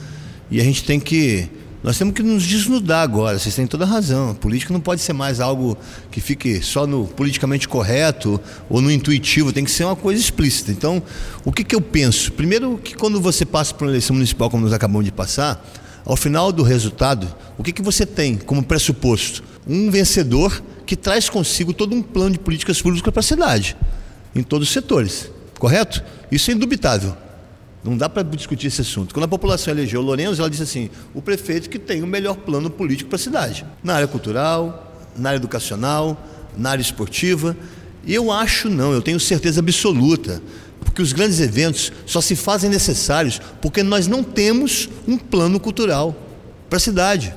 [0.49, 1.49] e a gente tem que
[1.83, 4.31] nós temos que nos desnudar agora, vocês têm toda a razão.
[4.31, 5.77] A política não pode ser mais algo
[6.09, 10.71] que fique só no politicamente correto ou no intuitivo, tem que ser uma coisa explícita.
[10.71, 11.03] Então,
[11.43, 12.31] o que, que eu penso?
[12.31, 15.61] Primeiro, que quando você passa por uma eleição municipal, como nós acabamos de passar,
[16.05, 17.27] ao final do resultado,
[17.57, 19.43] o que, que você tem como pressuposto?
[19.67, 23.75] Um vencedor que traz consigo todo um plano de políticas públicas para a cidade,
[24.33, 25.29] em todos os setores,
[25.59, 26.01] correto?
[26.31, 27.13] Isso é indubitável.
[27.83, 29.13] Não dá para discutir esse assunto.
[29.13, 32.37] Quando a população elegeu o Lourenço, ela disse assim: o prefeito que tem o melhor
[32.37, 36.17] plano político para a cidade, na área cultural, na área educacional,
[36.57, 37.55] na área esportiva.
[38.05, 40.41] E eu acho não, eu tenho certeza absoluta,
[40.79, 46.15] porque os grandes eventos só se fazem necessários porque nós não temos um plano cultural
[46.69, 47.33] para a cidade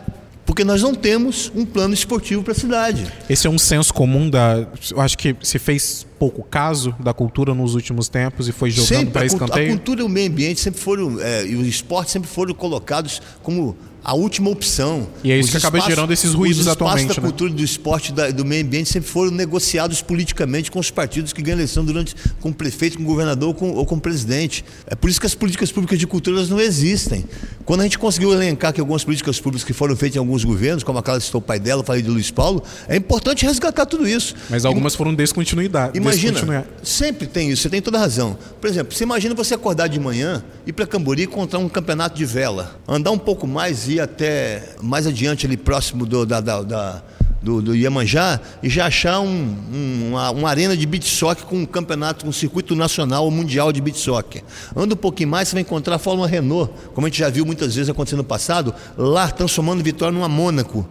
[0.57, 3.07] porque nós não temos um plano esportivo para a cidade.
[3.29, 4.67] Esse é um senso comum da.
[4.91, 9.11] Eu acho que se fez pouco caso da cultura nos últimos tempos e foi jogando
[9.11, 9.67] para escanteio.
[9.67, 13.21] A cultura e o meio ambiente sempre foram, é, e o esporte sempre foram colocados
[13.43, 13.77] como
[14.07, 15.09] a última opção.
[15.25, 17.11] E é isso os que acaba gerando esses ruídos atualmente.
[17.11, 17.29] Os da né?
[17.29, 21.43] cultura, do esporte e do meio ambiente sempre foram negociados politicamente com os partidos que
[21.43, 24.65] ganham eleição durante, com o prefeito, com o governador com, ou com o presidente.
[24.87, 27.25] É por isso que as políticas públicas de cultura não existem.
[27.65, 30.85] Quando a gente conseguiu elencar que algumas políticas públicas que foram feitas em alguns governos,
[30.85, 34.07] como aquela que citou o pai dela, falei de Luiz Paulo, é importante resgatar tudo
[34.07, 34.37] isso.
[34.49, 35.99] Mas algumas foram descontinuidade.
[35.99, 38.39] Imagina, sempre tem isso, você tem toda a razão.
[38.61, 42.25] Por exemplo, você imagina você acordar de manhã, ir para Cambori encontrar um campeonato de
[42.25, 47.03] vela, andar um pouco mais e até mais adiante, ali próximo do, da, da, da
[47.43, 51.59] do, do Iemanjá e já achar um, um, uma, uma, arena de beach soccer com
[51.59, 54.43] um campeonato, um circuito nacional ou mundial de beach soccer.
[54.75, 57.47] Anda um pouquinho mais, você vai encontrar a Fórmula Renault, como a gente já viu
[57.47, 60.87] muitas vezes acontecendo no passado, lá transformando Vitória numa Mônaco.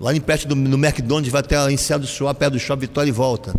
[0.00, 2.82] Lá em perto do no McDonald's, vai até a Enseada do Suá, perto do Shopping
[2.82, 3.54] Vitória e volta.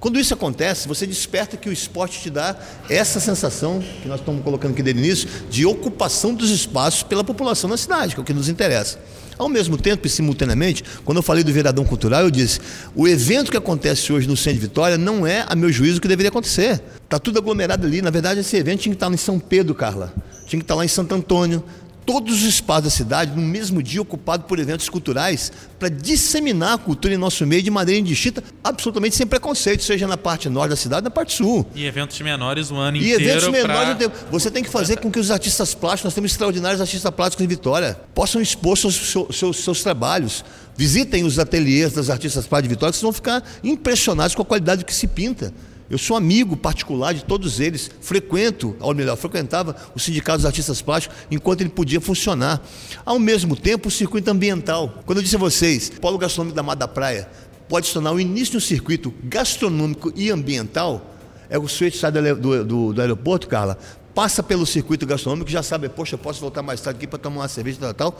[0.00, 2.56] Quando isso acontece, você desperta que o esporte te dá
[2.88, 7.22] essa sensação, que nós estamos colocando aqui desde o início, de ocupação dos espaços pela
[7.22, 8.98] população na cidade, que é o que nos interessa.
[9.36, 12.60] Ao mesmo tempo e simultaneamente, quando eu falei do vereadão cultural, eu disse:
[12.94, 16.00] o evento que acontece hoje no Centro de Vitória não é, a meu juízo, o
[16.00, 16.82] que deveria acontecer.
[17.04, 18.00] Está tudo aglomerado ali.
[18.00, 20.12] Na verdade, esse evento tinha que estar em São Pedro, Carla.
[20.46, 21.62] Tinha que estar lá em Santo Antônio,
[22.04, 26.78] todos os espaços da cidade no mesmo dia ocupado por eventos culturais para disseminar a
[26.78, 30.76] cultura em nosso meio de maneira indistinta, absolutamente sem preconceito, seja na parte norte da
[30.76, 31.66] cidade, na parte sul.
[31.74, 33.22] E eventos menores o ano e inteiro.
[33.22, 34.30] E eventos menores pra...
[34.30, 37.48] Você tem que fazer com que os artistas plásticos, nós temos extraordinários artistas plásticos em
[37.48, 40.44] Vitória, possam expor seus, seus, seus, seus trabalhos.
[40.76, 44.44] Visitem os ateliês das artistas plásticos de Vitória, que vocês vão ficar impressionados com a
[44.44, 45.52] qualidade que se pinta.
[45.90, 50.80] Eu sou amigo particular de todos eles, frequento, ou melhor, frequentava o Sindicato dos Artistas
[50.80, 52.62] Plásticos enquanto ele podia funcionar.
[53.04, 55.02] Ao mesmo tempo, o circuito ambiental.
[55.04, 57.28] Quando eu disse a vocês, Polo Gastronômico da Mata da Praia
[57.68, 61.14] pode se tornar o início de um circuito gastronômico e ambiental,
[61.48, 63.76] é o sujeito sai do, do, do, aeroporto, Carla,
[64.14, 67.42] passa pelo circuito gastronômico, já sabe, poxa, eu posso voltar mais tarde aqui para tomar
[67.42, 68.16] uma cerveja e tal,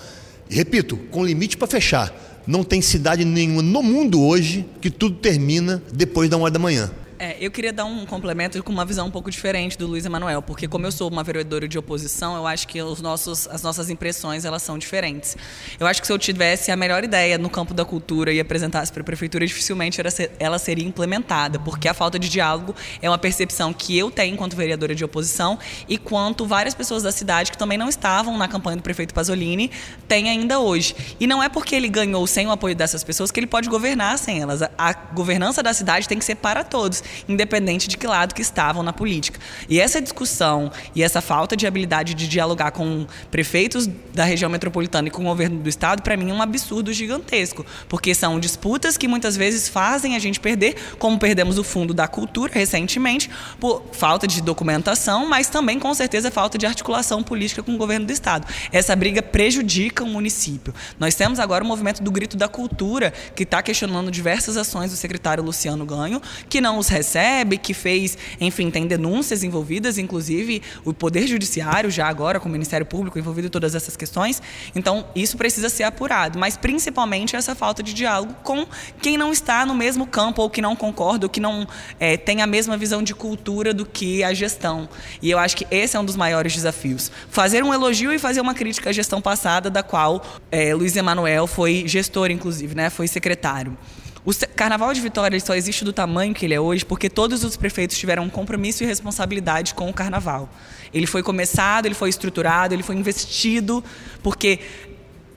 [0.48, 2.12] repito, com limite para fechar.
[2.46, 6.90] Não tem cidade nenhuma no mundo hoje que tudo termina depois da uma da manhã.
[7.22, 10.40] É, eu queria dar um complemento com uma visão um pouco diferente do Luiz Emanuel,
[10.40, 13.90] porque como eu sou uma vereadora de oposição, eu acho que os nossos, as nossas
[13.90, 15.36] impressões elas são diferentes.
[15.78, 18.90] Eu acho que se eu tivesse a melhor ideia no campo da cultura e apresentasse
[18.90, 20.00] para a prefeitura, dificilmente
[20.38, 24.56] ela seria implementada, porque a falta de diálogo é uma percepção que eu tenho enquanto
[24.56, 28.78] vereadora de oposição e quanto várias pessoas da cidade que também não estavam na campanha
[28.78, 29.70] do prefeito Pasolini
[30.08, 30.96] têm ainda hoje.
[31.20, 34.16] E não é porque ele ganhou sem o apoio dessas pessoas que ele pode governar
[34.18, 34.62] sem elas.
[34.78, 38.82] A governança da cidade tem que ser para todos independente de que lado que estavam
[38.82, 39.40] na política.
[39.68, 45.08] E essa discussão e essa falta de habilidade de dialogar com prefeitos da região metropolitana
[45.08, 48.96] e com o governo do estado, para mim é um absurdo gigantesco, porque são disputas
[48.96, 53.84] que muitas vezes fazem a gente perder, como perdemos o fundo da cultura recentemente, por
[53.92, 58.12] falta de documentação, mas também com certeza falta de articulação política com o governo do
[58.12, 58.46] estado.
[58.72, 60.74] Essa briga prejudica o município.
[60.98, 64.96] Nós temos agora o movimento do grito da cultura, que está questionando diversas ações do
[64.96, 70.92] secretário Luciano Ganho, que não os recebe, que fez, enfim, tem denúncias envolvidas, inclusive o
[70.92, 74.42] Poder Judiciário já agora, com o Ministério Público envolvido em todas essas questões.
[74.74, 78.66] Então, isso precisa ser apurado, mas principalmente essa falta de diálogo com
[79.00, 81.66] quem não está no mesmo campo, ou que não concorda, ou que não
[81.98, 84.88] é, tem a mesma visão de cultura do que a gestão.
[85.22, 87.10] E eu acho que esse é um dos maiores desafios.
[87.30, 90.22] Fazer um elogio e fazer uma crítica à gestão passada, da qual
[90.52, 92.90] é, Luiz Emanuel foi gestor, inclusive, né?
[92.90, 93.76] foi secretário.
[94.24, 97.56] O Carnaval de Vitória só existe do tamanho que ele é hoje porque todos os
[97.56, 100.48] prefeitos tiveram um compromisso e responsabilidade com o Carnaval.
[100.92, 103.82] Ele foi começado, ele foi estruturado, ele foi investido,
[104.22, 104.60] porque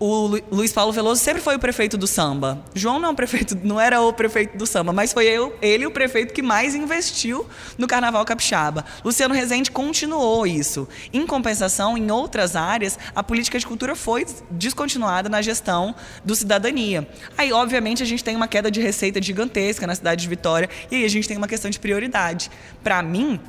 [0.05, 2.61] o Luiz Paulo Veloso sempre foi o prefeito do samba.
[2.75, 5.91] João não, é prefeito, não era o prefeito do samba, mas foi eu, ele o
[5.91, 7.47] prefeito que mais investiu
[7.77, 8.83] no Carnaval Capixaba.
[9.01, 10.89] Luciano Rezende continuou isso.
[11.13, 15.95] Em compensação, em outras áreas, a política de cultura foi descontinuada na gestão
[16.25, 17.07] do Cidadania.
[17.37, 20.97] Aí, obviamente, a gente tem uma queda de receita gigantesca na cidade de Vitória e
[20.97, 22.51] aí a gente tem uma questão de prioridade.
[22.83, 23.39] Para mim,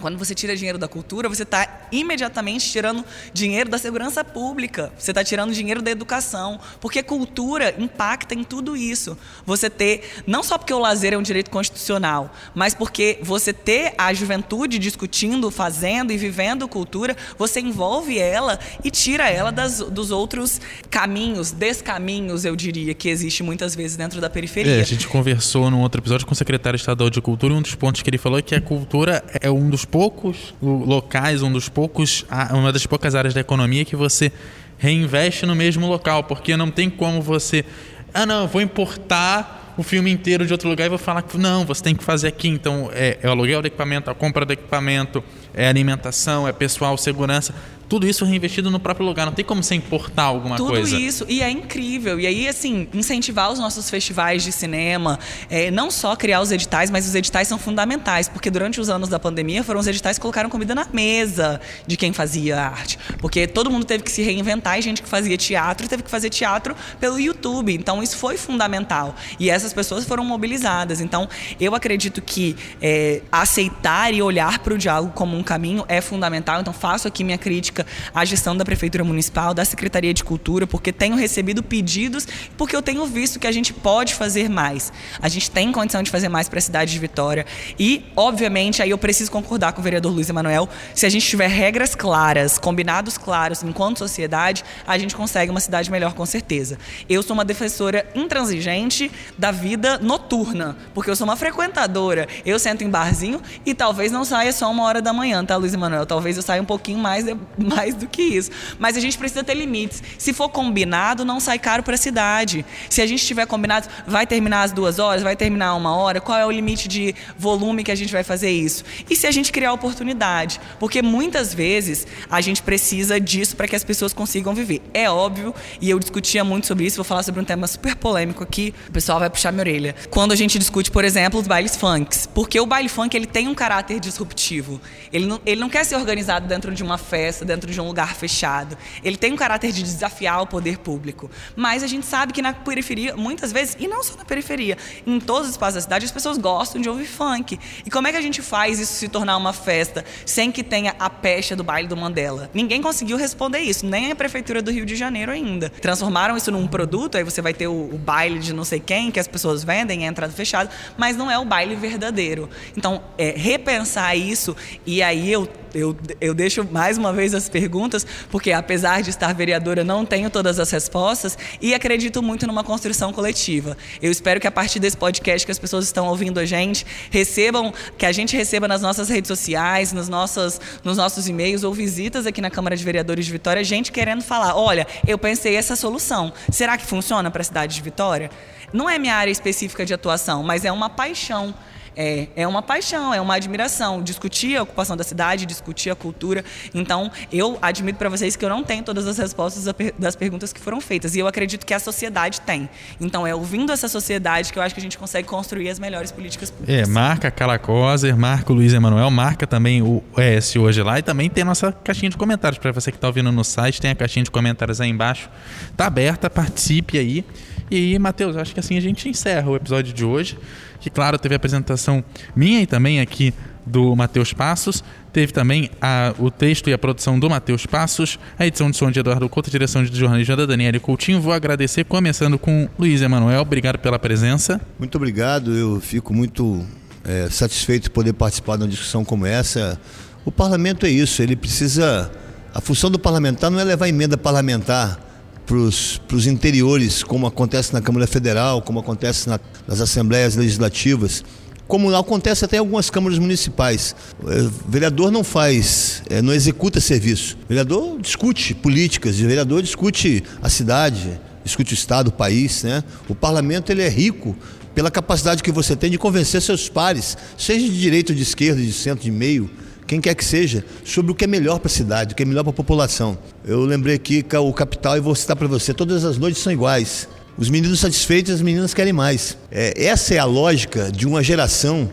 [0.00, 5.10] quando você tira dinheiro da cultura, você está imediatamente tirando dinheiro da segurança pública, você
[5.10, 9.16] está tirando dinheiro da educação, porque cultura impacta em tudo isso.
[9.44, 13.94] Você ter, não só porque o lazer é um direito constitucional, mas porque você ter
[13.96, 20.10] a juventude discutindo, fazendo e vivendo cultura, você envolve ela e tira ela das, dos
[20.10, 24.76] outros caminhos, descaminhos, eu diria, que existe muitas vezes dentro da periferia.
[24.76, 27.62] É, a gente conversou num outro episódio com o secretário estadual de cultura e um
[27.62, 31.52] dos pontos que ele falou é que a cultura é um dos poucos locais, um
[31.52, 34.30] dos poucos, uma das poucas áreas da economia que você
[34.78, 37.64] reinveste no mesmo local, porque não tem como você,
[38.12, 41.64] ah não, vou importar o filme inteiro de outro lugar e vou falar que não,
[41.64, 42.48] você tem que fazer aqui.
[42.48, 45.22] Então é, é o aluguel do equipamento, a compra do equipamento,
[45.54, 47.54] é alimentação, é pessoal, segurança
[47.88, 49.26] tudo isso reinvestido no próprio lugar.
[49.26, 50.90] Não tem como você importar alguma tudo coisa.
[50.90, 51.26] Tudo isso.
[51.28, 52.18] E é incrível.
[52.18, 55.18] E aí, assim, incentivar os nossos festivais de cinema,
[55.48, 59.08] é, não só criar os editais, mas os editais são fundamentais, porque durante os anos
[59.08, 62.98] da pandemia foram os editais que colocaram comida na mesa de quem fazia arte.
[63.18, 66.30] Porque todo mundo teve que se reinventar e gente que fazia teatro teve que fazer
[66.30, 67.72] teatro pelo YouTube.
[67.72, 69.14] Então, isso foi fundamental.
[69.38, 71.00] E essas pessoas foram mobilizadas.
[71.00, 71.28] Então,
[71.60, 76.60] eu acredito que é, aceitar e olhar para o diálogo como um caminho é fundamental.
[76.60, 77.75] Então, faço aqui minha crítica
[78.14, 82.82] a gestão da Prefeitura Municipal, da Secretaria de Cultura, porque tenho recebido pedidos, porque eu
[82.82, 84.92] tenho visto que a gente pode fazer mais.
[85.20, 87.44] A gente tem condição de fazer mais para a cidade de Vitória.
[87.78, 91.48] E, obviamente, aí eu preciso concordar com o vereador Luiz Emanuel, se a gente tiver
[91.48, 96.78] regras claras, combinados claros enquanto sociedade, a gente consegue uma cidade melhor com certeza.
[97.08, 102.28] Eu sou uma defensora intransigente da vida noturna, porque eu sou uma frequentadora.
[102.44, 105.74] Eu sento em barzinho e talvez não saia só uma hora da manhã, tá, Luiz
[105.74, 106.06] Emanuel?
[106.06, 107.24] Talvez eu saia um pouquinho mais,
[107.74, 108.50] mais do que isso.
[108.78, 110.02] Mas a gente precisa ter limites.
[110.18, 112.64] Se for combinado, não sai caro para a cidade.
[112.88, 116.38] Se a gente tiver combinado, vai terminar às duas horas, vai terminar uma hora, qual
[116.38, 118.84] é o limite de volume que a gente vai fazer isso?
[119.10, 120.60] E se a gente criar oportunidade?
[120.78, 124.82] Porque muitas vezes a gente precisa disso para que as pessoas consigam viver.
[124.94, 128.42] É óbvio, e eu discutia muito sobre isso, vou falar sobre um tema super polêmico
[128.42, 129.94] aqui, o pessoal vai puxar minha orelha.
[130.10, 133.48] Quando a gente discute, por exemplo, os bailes funks, porque o baile funk ele tem
[133.48, 134.80] um caráter disruptivo.
[135.12, 138.14] Ele não, ele não quer ser organizado dentro de uma festa, dentro de um lugar
[138.14, 138.76] fechado.
[139.02, 141.30] Ele tem um caráter de desafiar o poder público.
[141.54, 144.76] Mas a gente sabe que na periferia, muitas vezes, e não só na periferia,
[145.06, 147.58] em todos os espaços da cidade, as pessoas gostam de ouvir funk.
[147.84, 150.94] E como é que a gente faz isso se tornar uma festa sem que tenha
[150.98, 152.50] a pecha do baile do Mandela?
[152.52, 155.70] Ninguém conseguiu responder isso, nem a prefeitura do Rio de Janeiro ainda.
[155.70, 159.10] Transformaram isso num produto, aí você vai ter o, o baile de não sei quem,
[159.10, 162.48] que as pessoas vendem, é entrada fechada, mas não é o baile verdadeiro.
[162.76, 168.06] Então, é, repensar isso, e aí eu eu, eu deixo mais uma vez as perguntas,
[168.30, 173.12] porque apesar de estar vereadora, não tenho todas as respostas e acredito muito numa construção
[173.12, 173.76] coletiva.
[174.02, 177.72] Eu espero que a partir desse podcast que as pessoas estão ouvindo a gente, recebam,
[177.96, 182.26] que a gente receba nas nossas redes sociais, nos nossos, nos nossos e-mails ou visitas
[182.26, 186.32] aqui na Câmara de Vereadores de Vitória, gente querendo falar: olha, eu pensei essa solução.
[186.50, 188.30] Será que funciona para a cidade de Vitória?
[188.72, 191.54] Não é minha área específica de atuação, mas é uma paixão
[191.96, 194.02] é, é uma paixão, é uma admiração.
[194.02, 196.44] Discutir a ocupação da cidade, discutir a cultura.
[196.74, 200.60] Então, eu admito para vocês que eu não tenho todas as respostas das perguntas que
[200.60, 201.14] foram feitas.
[201.14, 202.68] E eu acredito que a sociedade tem.
[203.00, 206.12] Então, é ouvindo essa sociedade que eu acho que a gente consegue construir as melhores
[206.12, 206.76] políticas públicas.
[206.76, 211.02] É, marca Cala Coser, marca o Luiz Emanuel, marca também o ES hoje lá e
[211.02, 212.58] também tem a nossa caixinha de comentários.
[212.58, 215.30] Para você que está ouvindo no site, tem a caixinha de comentários aí embaixo.
[215.76, 217.24] Tá aberta, participe aí.
[217.70, 220.38] E, Matheus, acho que assim a gente encerra o episódio de hoje.
[220.80, 222.04] Que, claro, teve a apresentação
[222.34, 224.84] minha e também aqui do Matheus Passos.
[225.12, 228.90] Teve também a, o texto e a produção do Matheus Passos, a edição de som
[228.90, 231.20] de Eduardo Couto, a direção de jornalismo da Daniela Coutinho.
[231.20, 233.40] Vou agradecer, começando com Luiz Emanuel.
[233.40, 234.60] Obrigado pela presença.
[234.78, 235.52] Muito obrigado.
[235.52, 236.64] Eu fico muito
[237.04, 239.80] é, satisfeito de poder participar de uma discussão como essa.
[240.24, 242.10] O parlamento é isso, ele precisa.
[242.54, 245.05] A função do parlamentar não é levar emenda parlamentar
[245.46, 251.24] para os interiores, como acontece na Câmara Federal, como acontece na, nas assembleias legislativas,
[251.68, 253.94] como acontece até em algumas câmaras municipais.
[254.22, 257.36] O é, vereador não faz, é, não executa serviço.
[257.44, 262.64] O vereador discute políticas, o vereador discute a cidade, discute o Estado, o país.
[262.64, 262.82] Né?
[263.08, 264.36] O parlamento ele é rico
[264.74, 268.72] pela capacidade que você tem de convencer seus pares, seja de direita de esquerda, de
[268.72, 269.50] centro, de meio,
[269.86, 272.26] quem quer que seja, sobre o que é melhor para a cidade, o que é
[272.26, 273.16] melhor para a população.
[273.44, 276.52] Eu lembrei aqui que o capital, e vou citar para você, todas as noites são
[276.52, 277.08] iguais.
[277.38, 279.36] Os meninos satisfeitos, as meninas querem mais.
[279.50, 281.90] É, essa é a lógica de uma geração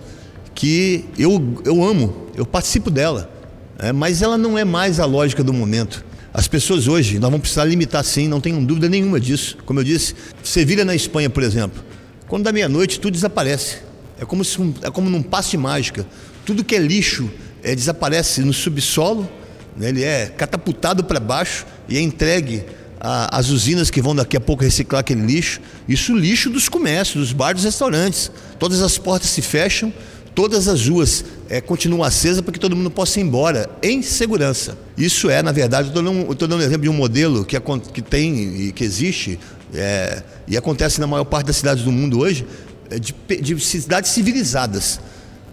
[0.55, 3.29] que eu, eu amo, eu participo dela,
[3.77, 6.03] é, mas ela não é mais a lógica do momento.
[6.33, 9.57] As pessoas hoje, nós vamos precisar limitar sim, não tenho dúvida nenhuma disso.
[9.65, 11.83] Como eu disse, Sevilha na Espanha, por exemplo,
[12.27, 13.77] quando dá meia-noite tudo desaparece.
[14.19, 16.05] É como, se, é como num passe mágica.
[16.45, 17.29] Tudo que é lixo
[17.63, 19.29] é, desaparece no subsolo,
[19.77, 19.89] né?
[19.89, 22.63] ele é catapultado para baixo e é entregue
[22.99, 25.59] às usinas que vão daqui a pouco reciclar aquele lixo.
[25.87, 28.31] Isso lixo dos comércios, dos bares, dos restaurantes.
[28.57, 29.91] Todas as portas se fecham,
[30.33, 34.77] todas as ruas é, continuam acesas para que todo mundo possa ir embora em segurança.
[34.97, 37.59] Isso é, na verdade, estou dando um exemplo de um modelo que,
[37.93, 39.37] que tem e que existe
[39.73, 42.45] é, e acontece na maior parte das cidades do mundo hoje,
[42.89, 44.99] é de, de cidades civilizadas.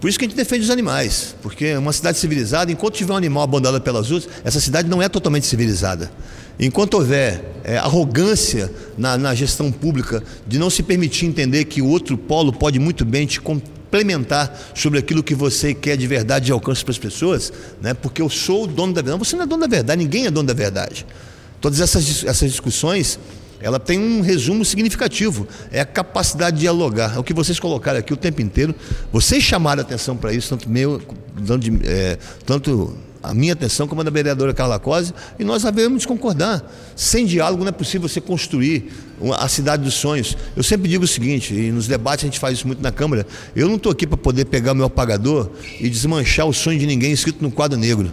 [0.01, 3.17] Por isso que a gente defende os animais, porque uma cidade civilizada, enquanto tiver um
[3.17, 6.11] animal abandonado pelas ruas, essa cidade não é totalmente civilizada.
[6.59, 11.87] Enquanto houver é, arrogância na, na, gestão pública de não se permitir entender que o
[11.87, 16.53] outro polo pode muito bem te complementar sobre aquilo que você quer de verdade e
[16.53, 17.93] alcance para as pessoas, né?
[17.93, 19.25] porque eu sou o dono da verdade.
[19.25, 21.07] Você não é dono da verdade, ninguém é dono da verdade.
[21.61, 23.19] Todas essas, essas discussões
[23.61, 25.47] ela tem um resumo significativo.
[25.71, 27.17] É a capacidade de dialogar.
[27.17, 28.75] É o que vocês colocaram aqui o tempo inteiro.
[29.13, 31.01] Vocês chamaram atenção para isso, tanto, meu,
[31.47, 36.03] tanto, é, tanto a minha atenção como a da vereadora Carla Cosi, e nós havemos
[36.03, 36.63] de concordar.
[36.97, 38.91] Sem diálogo não é possível você construir
[39.37, 40.37] a cidade dos sonhos.
[40.57, 43.27] Eu sempre digo o seguinte, e nos debates a gente faz isso muito na Câmara,
[43.55, 47.13] eu não estou aqui para poder pegar meu apagador e desmanchar o sonho de ninguém
[47.13, 48.11] escrito no quadro negro.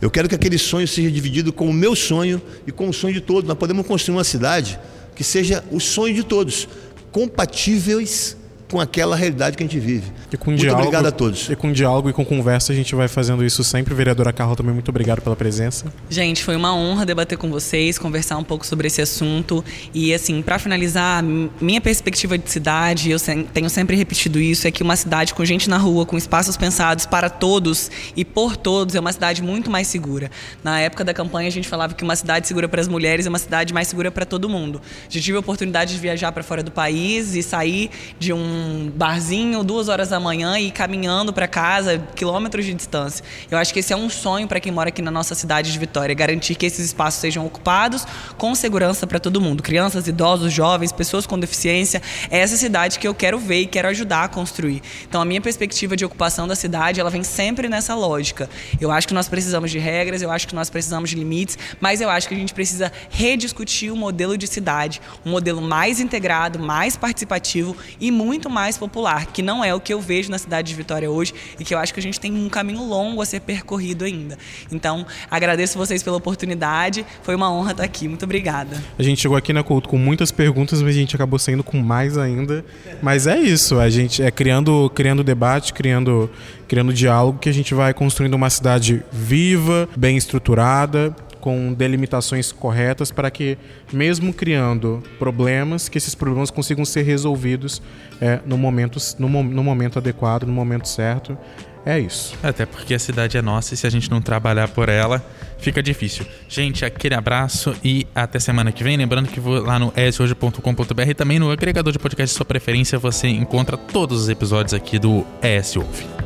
[0.00, 3.14] Eu quero que aquele sonho seja dividido com o meu sonho e com o sonho
[3.14, 3.48] de todos.
[3.48, 4.78] Nós podemos construir uma cidade
[5.14, 6.68] que seja o sonho de todos,
[7.10, 8.36] compatíveis
[8.70, 10.10] com aquela realidade que a gente vive.
[10.32, 11.48] E com muito diálogo, obrigado a todos.
[11.48, 13.94] E com diálogo e com conversa a gente vai fazendo isso sempre.
[13.94, 15.86] Vereadora Carla, também muito obrigado pela presença.
[16.10, 19.64] Gente, foi uma honra debater com vocês, conversar um pouco sobre esse assunto.
[19.94, 21.22] E assim, para finalizar,
[21.60, 23.18] minha perspectiva de cidade, eu
[23.52, 27.06] tenho sempre repetido isso, é que uma cidade com gente na rua, com espaços pensados
[27.06, 30.30] para todos e por todos, é uma cidade muito mais segura.
[30.64, 33.28] Na época da campanha a gente falava que uma cidade segura para as mulheres é
[33.28, 34.80] uma cidade mais segura para todo mundo.
[35.08, 38.55] Já tive a oportunidade de viajar para fora do país e sair de um
[38.94, 43.24] barzinho duas horas da manhã e caminhando para casa, quilômetros de distância.
[43.50, 45.78] Eu acho que esse é um sonho para quem mora aqui na nossa cidade de
[45.78, 50.92] Vitória, garantir que esses espaços sejam ocupados com segurança para todo mundo, crianças, idosos, jovens,
[50.92, 52.02] pessoas com deficiência.
[52.30, 54.82] É essa cidade que eu quero ver e quero ajudar a construir.
[55.08, 58.48] Então a minha perspectiva de ocupação da cidade, ela vem sempre nessa lógica.
[58.80, 62.00] Eu acho que nós precisamos de regras, eu acho que nós precisamos de limites, mas
[62.00, 66.58] eu acho que a gente precisa rediscutir o modelo de cidade, um modelo mais integrado,
[66.58, 70.38] mais participativo e muito muito mais popular, que não é o que eu vejo na
[70.38, 73.20] cidade de Vitória hoje e que eu acho que a gente tem um caminho longo
[73.20, 74.38] a ser percorrido ainda.
[74.70, 78.06] Então, agradeço vocês pela oportunidade, foi uma honra estar aqui.
[78.06, 78.82] Muito obrigada.
[78.98, 81.78] A gente chegou aqui na Couto com muitas perguntas, mas a gente acabou saindo com
[81.78, 82.64] mais ainda.
[83.02, 86.30] Mas é isso, a gente é criando, criando debate, criando,
[86.68, 91.14] criando diálogo que a gente vai construindo uma cidade viva, bem estruturada,
[91.46, 93.56] com delimitações corretas para que,
[93.92, 97.80] mesmo criando problemas, que esses problemas consigam ser resolvidos
[98.20, 101.38] é, no, momento, no, no momento adequado, no momento certo.
[101.84, 102.36] É isso.
[102.42, 105.24] Até porque a cidade é nossa e se a gente não trabalhar por ela,
[105.58, 106.26] fica difícil.
[106.48, 108.96] Gente, aquele abraço e até semana que vem.
[108.96, 113.28] Lembrando que lá no eshoje.com.br e também no agregador de podcast de sua preferência você
[113.28, 116.25] encontra todos os episódios aqui do ES Ouve.